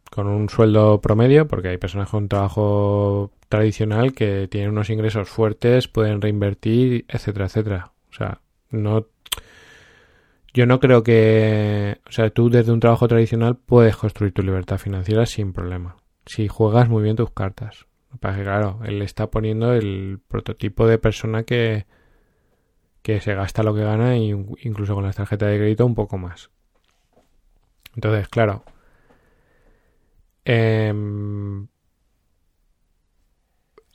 [0.09, 5.29] con un sueldo promedio, porque hay personas con un trabajo tradicional que tienen unos ingresos
[5.29, 7.91] fuertes, pueden reinvertir, etcétera, etcétera.
[8.09, 8.41] O sea,
[8.71, 9.07] no
[10.57, 14.79] yo no creo que, o sea, tú desde un trabajo tradicional puedes construir tu libertad
[14.79, 15.97] financiera sin problema.
[16.25, 17.85] Si juegas muy bien tus cartas.
[18.19, 21.85] Para que, claro, él está poniendo el prototipo de persona que,
[23.07, 26.49] que se gasta lo que gana incluso con las tarjetas de crédito un poco más.
[27.95, 28.65] Entonces, claro,
[30.43, 31.69] em,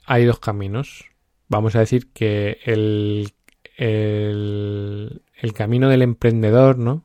[0.07, 1.11] hay dos caminos.
[1.47, 3.33] Vamos a decir que el,
[3.77, 7.03] el, el camino del emprendedor, ¿no?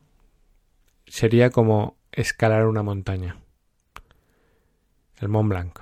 [1.05, 3.37] Sería como escalar una montaña.
[5.19, 5.79] El Mont Blanc.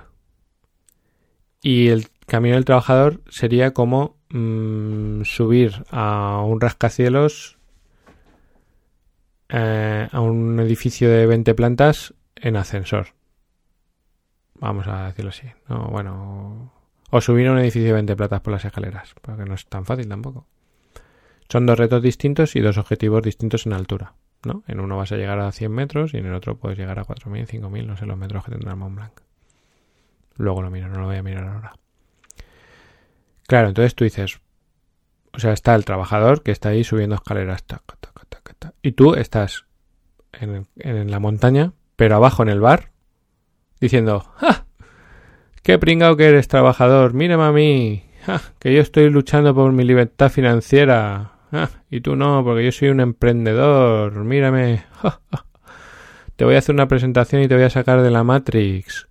[1.62, 7.58] Y el camino del trabajador sería como mm, subir a un rascacielos,
[9.48, 13.08] eh, a un edificio de 20 plantas en ascensor.
[14.60, 15.46] Vamos a decirlo así.
[15.68, 16.72] No, bueno,
[17.10, 19.84] o subir a un edificio de 20 plantas por las escaleras, porque no es tan
[19.84, 20.46] fácil tampoco.
[21.48, 24.14] Son dos retos distintos y dos objetivos distintos en altura.
[24.44, 24.62] ¿no?
[24.68, 27.04] En uno vas a llegar a 100 metros y en el otro puedes llegar a
[27.04, 29.12] 4.000, 5.000, no sé los metros que tendrá Mont Blanc.
[30.36, 31.72] Luego lo miro, no lo voy a mirar ahora.
[33.48, 34.40] Claro, entonces tú dices,
[35.32, 37.64] o sea, está el trabajador que está ahí subiendo escaleras,
[38.82, 39.64] y tú estás
[40.32, 42.90] en, en, la montaña, pero abajo en el bar,
[43.80, 44.66] diciendo, ¡ja!
[45.62, 47.14] ¡Qué pringao que eres, trabajador!
[47.14, 48.04] ¡Mírame a mí!
[48.26, 48.42] ¡Ja!
[48.58, 51.32] Que yo estoy luchando por mi libertad financiera.
[51.50, 54.12] Ah, y tú no, porque yo soy un emprendedor.
[54.24, 54.84] Mírame.
[56.36, 59.08] Te voy a hacer una presentación y te voy a sacar de la Matrix.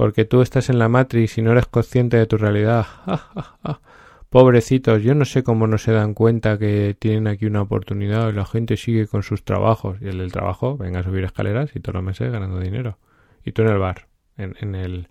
[0.00, 2.86] Porque tú estás en la Matrix y no eres consciente de tu realidad.
[4.30, 8.32] Pobrecitos, yo no sé cómo no se dan cuenta que tienen aquí una oportunidad y
[8.32, 9.98] la gente sigue con sus trabajos.
[10.00, 12.96] Y el del trabajo, venga a subir escaleras y todos los meses ganando dinero.
[13.44, 15.08] Y tú en el bar, en, en el,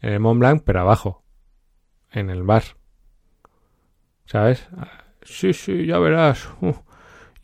[0.00, 1.22] en el Mont Blanc, pero abajo,
[2.10, 2.64] en el bar.
[4.24, 4.68] ¿Sabes?
[5.22, 6.48] Sí, sí, ya verás.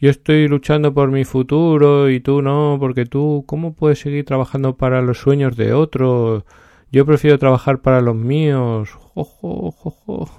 [0.01, 4.77] yo estoy luchando por mi futuro y tú no, porque tú, ¿cómo puedes seguir trabajando
[4.77, 6.45] para los sueños de otro?
[6.93, 8.91] Yo prefiero trabajar para los míos.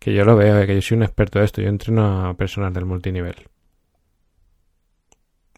[0.00, 1.62] que yo lo veo, eh, que yo soy un experto de esto.
[1.62, 3.36] Yo entreno a personas del multinivel.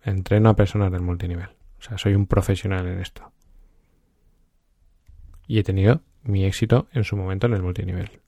[0.05, 1.49] Entreno a personas del multinivel.
[1.79, 3.33] O sea, soy un profesional en esto.
[5.47, 8.21] Y he tenido mi éxito en su momento en el multinivel.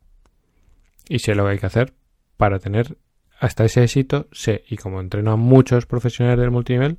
[1.08, 1.92] Y sé lo que hay que hacer
[2.36, 2.96] para tener
[3.38, 6.98] hasta ese éxito, sé, y como entreno a muchos profesionales del multinivel,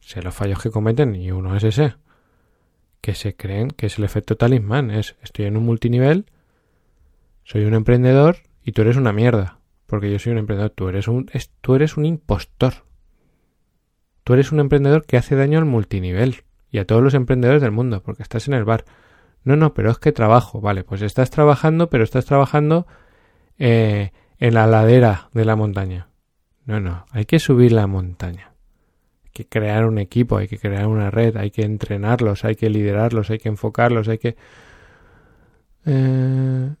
[0.00, 1.94] sé los fallos que cometen y uno es ese,
[3.02, 6.26] que se creen que es el efecto talismán, es estoy en un multinivel,
[7.44, 11.08] soy un emprendedor y tú eres una mierda, porque yo soy un emprendedor, tú eres
[11.08, 11.28] un,
[11.60, 12.72] tú eres un impostor.
[14.24, 17.72] Tú eres un emprendedor que hace daño al multinivel y a todos los emprendedores del
[17.72, 18.84] mundo, porque estás en el bar.
[19.42, 22.86] No, no, pero es que trabajo, vale, pues estás trabajando, pero estás trabajando
[23.58, 26.08] eh, en la ladera de la montaña.
[26.64, 28.51] No, no, hay que subir la montaña.
[29.32, 33.30] Que crear un equipo, hay que crear una red, hay que entrenarlos, hay que liderarlos,
[33.30, 34.36] hay que enfocarlos, hay que...
[35.86, 36.74] Eh,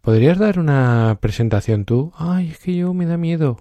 [0.00, 2.12] ¿Podrías dar una presentación tú?
[2.16, 3.58] Ay, es que yo me da miedo.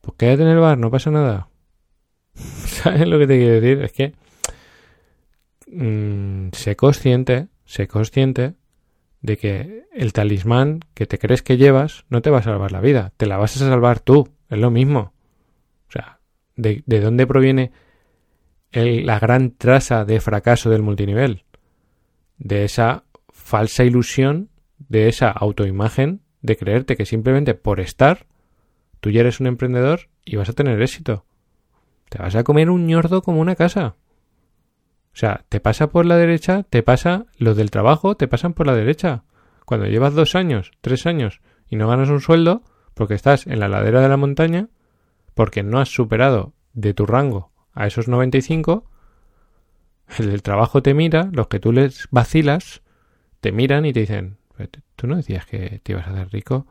[0.00, 1.48] Pues quédate en el bar, no pasa nada.
[2.34, 3.82] ¿Sabes lo que te quiero decir?
[3.82, 4.12] Es que...
[5.68, 8.54] Mm, sé consciente, sé consciente
[9.20, 12.80] de que el talismán que te crees que llevas no te va a salvar la
[12.80, 15.12] vida, te la vas a salvar tú, es lo mismo.
[16.56, 17.72] Sea, ¿de, dónde proviene
[18.72, 21.44] la gran traza de fracaso del multinivel?
[22.38, 28.26] De esa falsa ilusión, de esa autoimagen, de creerte que simplemente por estar,
[29.00, 31.24] tú ya eres un emprendedor y vas a tener éxito.
[32.08, 33.96] Te vas a comer un ñordo como una casa.
[35.12, 38.66] O sea, te pasa por la derecha, te pasa los del trabajo, te pasan por
[38.66, 39.24] la derecha.
[39.64, 42.62] Cuando llevas dos años, tres años y no ganas un sueldo,
[42.94, 44.68] porque estás en la ladera de la montaña,
[45.36, 48.90] porque no has superado de tu rango a esos 95,
[50.18, 52.80] el del trabajo te mira, los que tú les vacilas,
[53.42, 54.38] te miran y te dicen,
[54.96, 56.66] tú no decías que te ibas a hacer rico.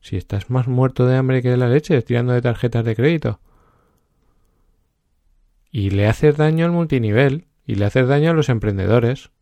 [0.00, 3.40] Si estás más muerto de hambre que de la leche, tirando de tarjetas de crédito.
[5.70, 9.32] Y le haces daño al multinivel y le haces daño a los emprendedores.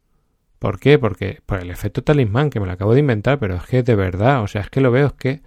[0.58, 0.98] ¿Por qué?
[0.98, 3.94] Porque por el efecto talismán, que me lo acabo de inventar, pero es que de
[3.94, 5.40] verdad, o sea, es que lo veo, es que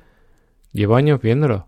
[0.71, 1.67] llevo años viéndolo.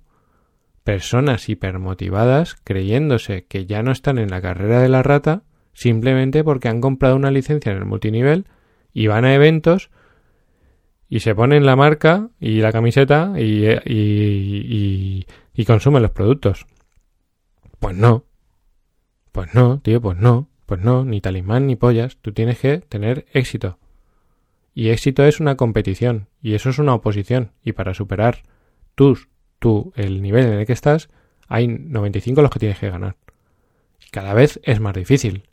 [0.85, 6.69] Personas hipermotivadas creyéndose que ya no están en la carrera de la rata simplemente porque
[6.69, 8.45] han comprado una licencia en el multinivel
[8.93, 9.89] y van a eventos
[11.09, 13.67] y se ponen la marca y la camiseta y,
[15.53, 16.65] y consumen los productos.
[17.79, 18.23] Pues no.
[19.33, 20.47] Pues no, tío, pues no.
[20.65, 23.77] Pues no, ni talismán ni pollas, tú tienes que tener éxito.
[24.73, 28.43] Y éxito es una competición, y eso es una oposición, y para superar
[28.95, 29.29] tus,
[29.59, 31.09] tú, el nivel en el que estás,
[31.47, 33.15] Hay 95 los que tienes que ganar.
[34.11, 35.43] Cada vez es más difícil.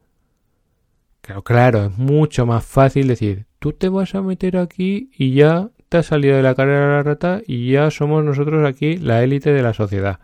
[1.20, 5.70] Claro, claro, es mucho más fácil decir, tú te vas a meter aquí y ya
[5.88, 9.22] te has salido de la carrera de la rata y ya somos nosotros aquí la
[9.22, 10.18] élite de la sociedad.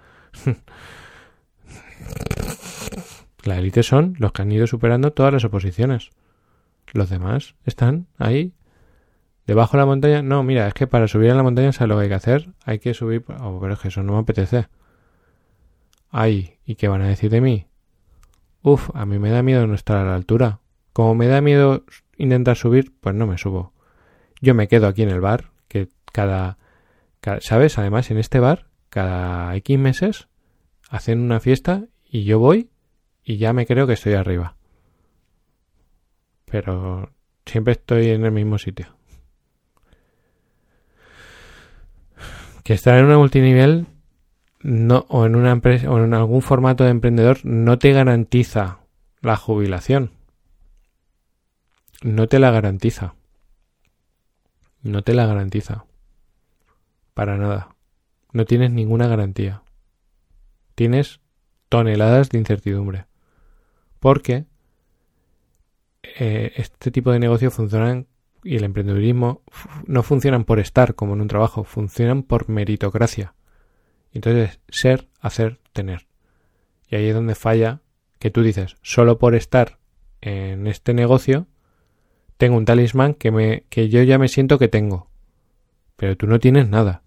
[3.45, 6.11] la élite son los que han ido superando todas las oposiciones.
[6.93, 8.55] Los demás están ahí
[9.49, 10.23] debajo de la montaña.
[10.23, 12.51] No, mira, es que para subir a la montaña, ¿sabes lo que hay que hacer?
[12.65, 13.25] Hay que subir.
[13.41, 14.69] Oh, pero es que eso no me apetece.
[16.11, 17.67] Ay, ¿y qué van a decir de mí?
[18.63, 20.61] Uf, a mí me da miedo no estar a la altura.
[20.93, 21.85] Como me da miedo
[22.19, 23.73] intentar subir, pues no me subo.
[24.43, 26.59] Yo me quedo aquí en el bar, que cada,
[27.41, 27.79] ¿sabes?
[27.79, 30.29] Además, en este bar, cada X meses
[30.91, 32.69] hacen una fiesta y yo voy
[33.25, 34.57] y ya me creo que estoy arriba.
[36.45, 37.13] Pero
[37.47, 38.98] siempre estoy en el mismo sitio.
[42.69, 43.87] Que estar en una multinivel
[44.61, 48.81] no, o en una empresa o en algún formato de emprendedor no te garantiza
[49.23, 50.11] la jubilación.
[52.03, 53.15] No te la garantiza.
[54.83, 55.87] No te la garantiza.
[57.15, 57.75] Para nada.
[58.35, 59.63] No tienes ninguna garantía.
[60.75, 61.21] Tienes
[61.71, 63.07] toneladas de incertidumbre.
[63.99, 64.45] Porque
[66.03, 68.09] eh, este tipo de negocios funcionan
[68.43, 69.43] y el emprendedurismo
[69.87, 73.35] no funcionan por estar como en un trabajo, funcionan por meritocracia.
[74.13, 76.07] Entonces, ser, hacer, tener.
[76.89, 77.81] Y ahí es donde falla
[78.19, 79.79] que tú dices, solo por estar
[80.21, 81.47] en este negocio,
[82.37, 85.09] tengo un talismán que, me, que yo ya me siento que tengo.
[85.97, 87.03] Pero tú no tienes nada.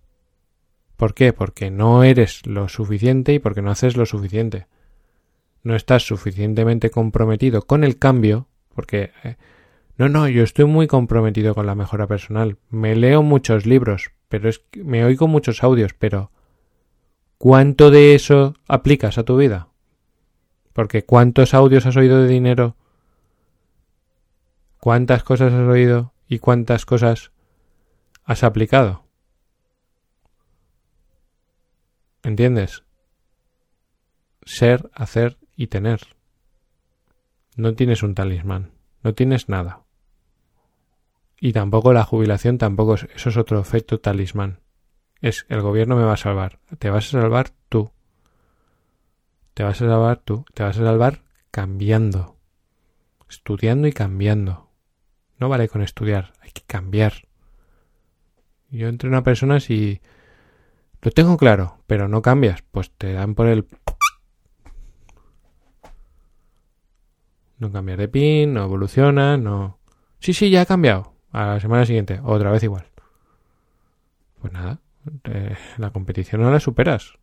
[0.97, 1.33] ¿Por qué?
[1.33, 4.67] Porque no eres lo suficiente y porque no haces lo suficiente.
[5.63, 9.11] No estás suficientemente comprometido con el cambio, porque...
[9.23, 9.37] Eh,
[10.01, 12.57] no, no, yo estoy muy comprometido con la mejora personal.
[12.69, 16.31] Me leo muchos libros, pero es que me oigo muchos audios, pero
[17.41, 19.69] ¿Cuánto de eso aplicas a tu vida?
[20.73, 22.75] Porque ¿cuántos audios has oído de dinero?
[24.79, 27.31] ¿Cuántas cosas has oído y cuántas cosas
[28.25, 29.05] has aplicado?
[32.21, 32.83] ¿Entiendes?
[34.43, 36.01] Ser, hacer y tener.
[37.55, 38.69] No tienes un talismán,
[39.01, 39.81] no tienes nada.
[41.41, 44.61] Y tampoco la jubilación, tampoco, eso es otro efecto talismán
[45.21, 46.59] es el gobierno me va a salvar.
[46.79, 47.91] Te vas a salvar tú.
[49.53, 50.45] Te vas a salvar tú.
[50.53, 51.21] Te vas a salvar
[51.51, 52.37] cambiando.
[53.29, 54.69] Estudiando y cambiando.
[55.37, 57.27] No vale con estudiar, hay que cambiar.
[58.69, 60.01] Yo entre una persona si
[61.01, 63.65] lo tengo claro, pero no cambias, pues te dan por el
[67.57, 69.79] no cambias de pin, no evoluciona, no.
[70.19, 71.10] Sí, sí, ya ha cambiado.
[71.31, 72.85] A la semana siguiente, otra vez igual.
[74.41, 74.79] Pues nada,
[75.25, 77.13] eh, la competición no la superas.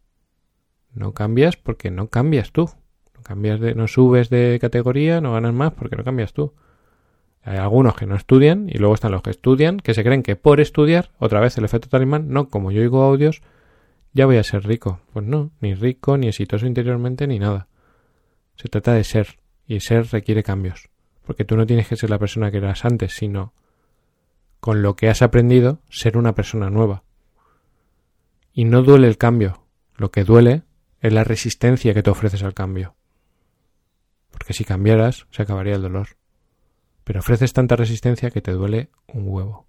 [0.95, 2.71] No cambias porque no cambias tú.
[3.15, 6.55] No cambias no subes de categoría, no ganas más porque no cambias tú.
[7.43, 10.37] Hay algunos que no estudian y luego están los que estudian, que se creen que
[10.37, 13.43] por estudiar, otra vez el efecto talismán, no, como yo oigo audios,
[14.13, 15.01] ya voy a ser rico.
[15.13, 17.69] Pues no, ni rico, ni exitoso interiormente, ni nada.
[18.57, 20.89] Se trata de ser, y ser requiere cambios.
[21.25, 23.53] Porque tú no tienes que ser la persona que eras antes, sino
[24.61, 27.05] con lo que has aprendido, ser una persona nueva.
[28.53, 29.65] Y no duele el cambio,
[29.97, 30.63] lo que duele
[31.01, 32.95] es la resistencia que te ofreces al cambio.
[34.31, 36.17] Porque si cambiaras, se acabaría el dolor.
[37.05, 39.67] Pero ofreces tanta resistencia que te duele un huevo.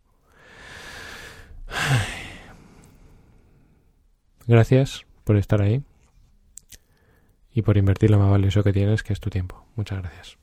[4.48, 5.84] Gracias por estar ahí
[7.54, 9.64] y por invertir lo más valioso que tienes, que es tu tiempo.
[9.76, 10.40] Muchas gracias.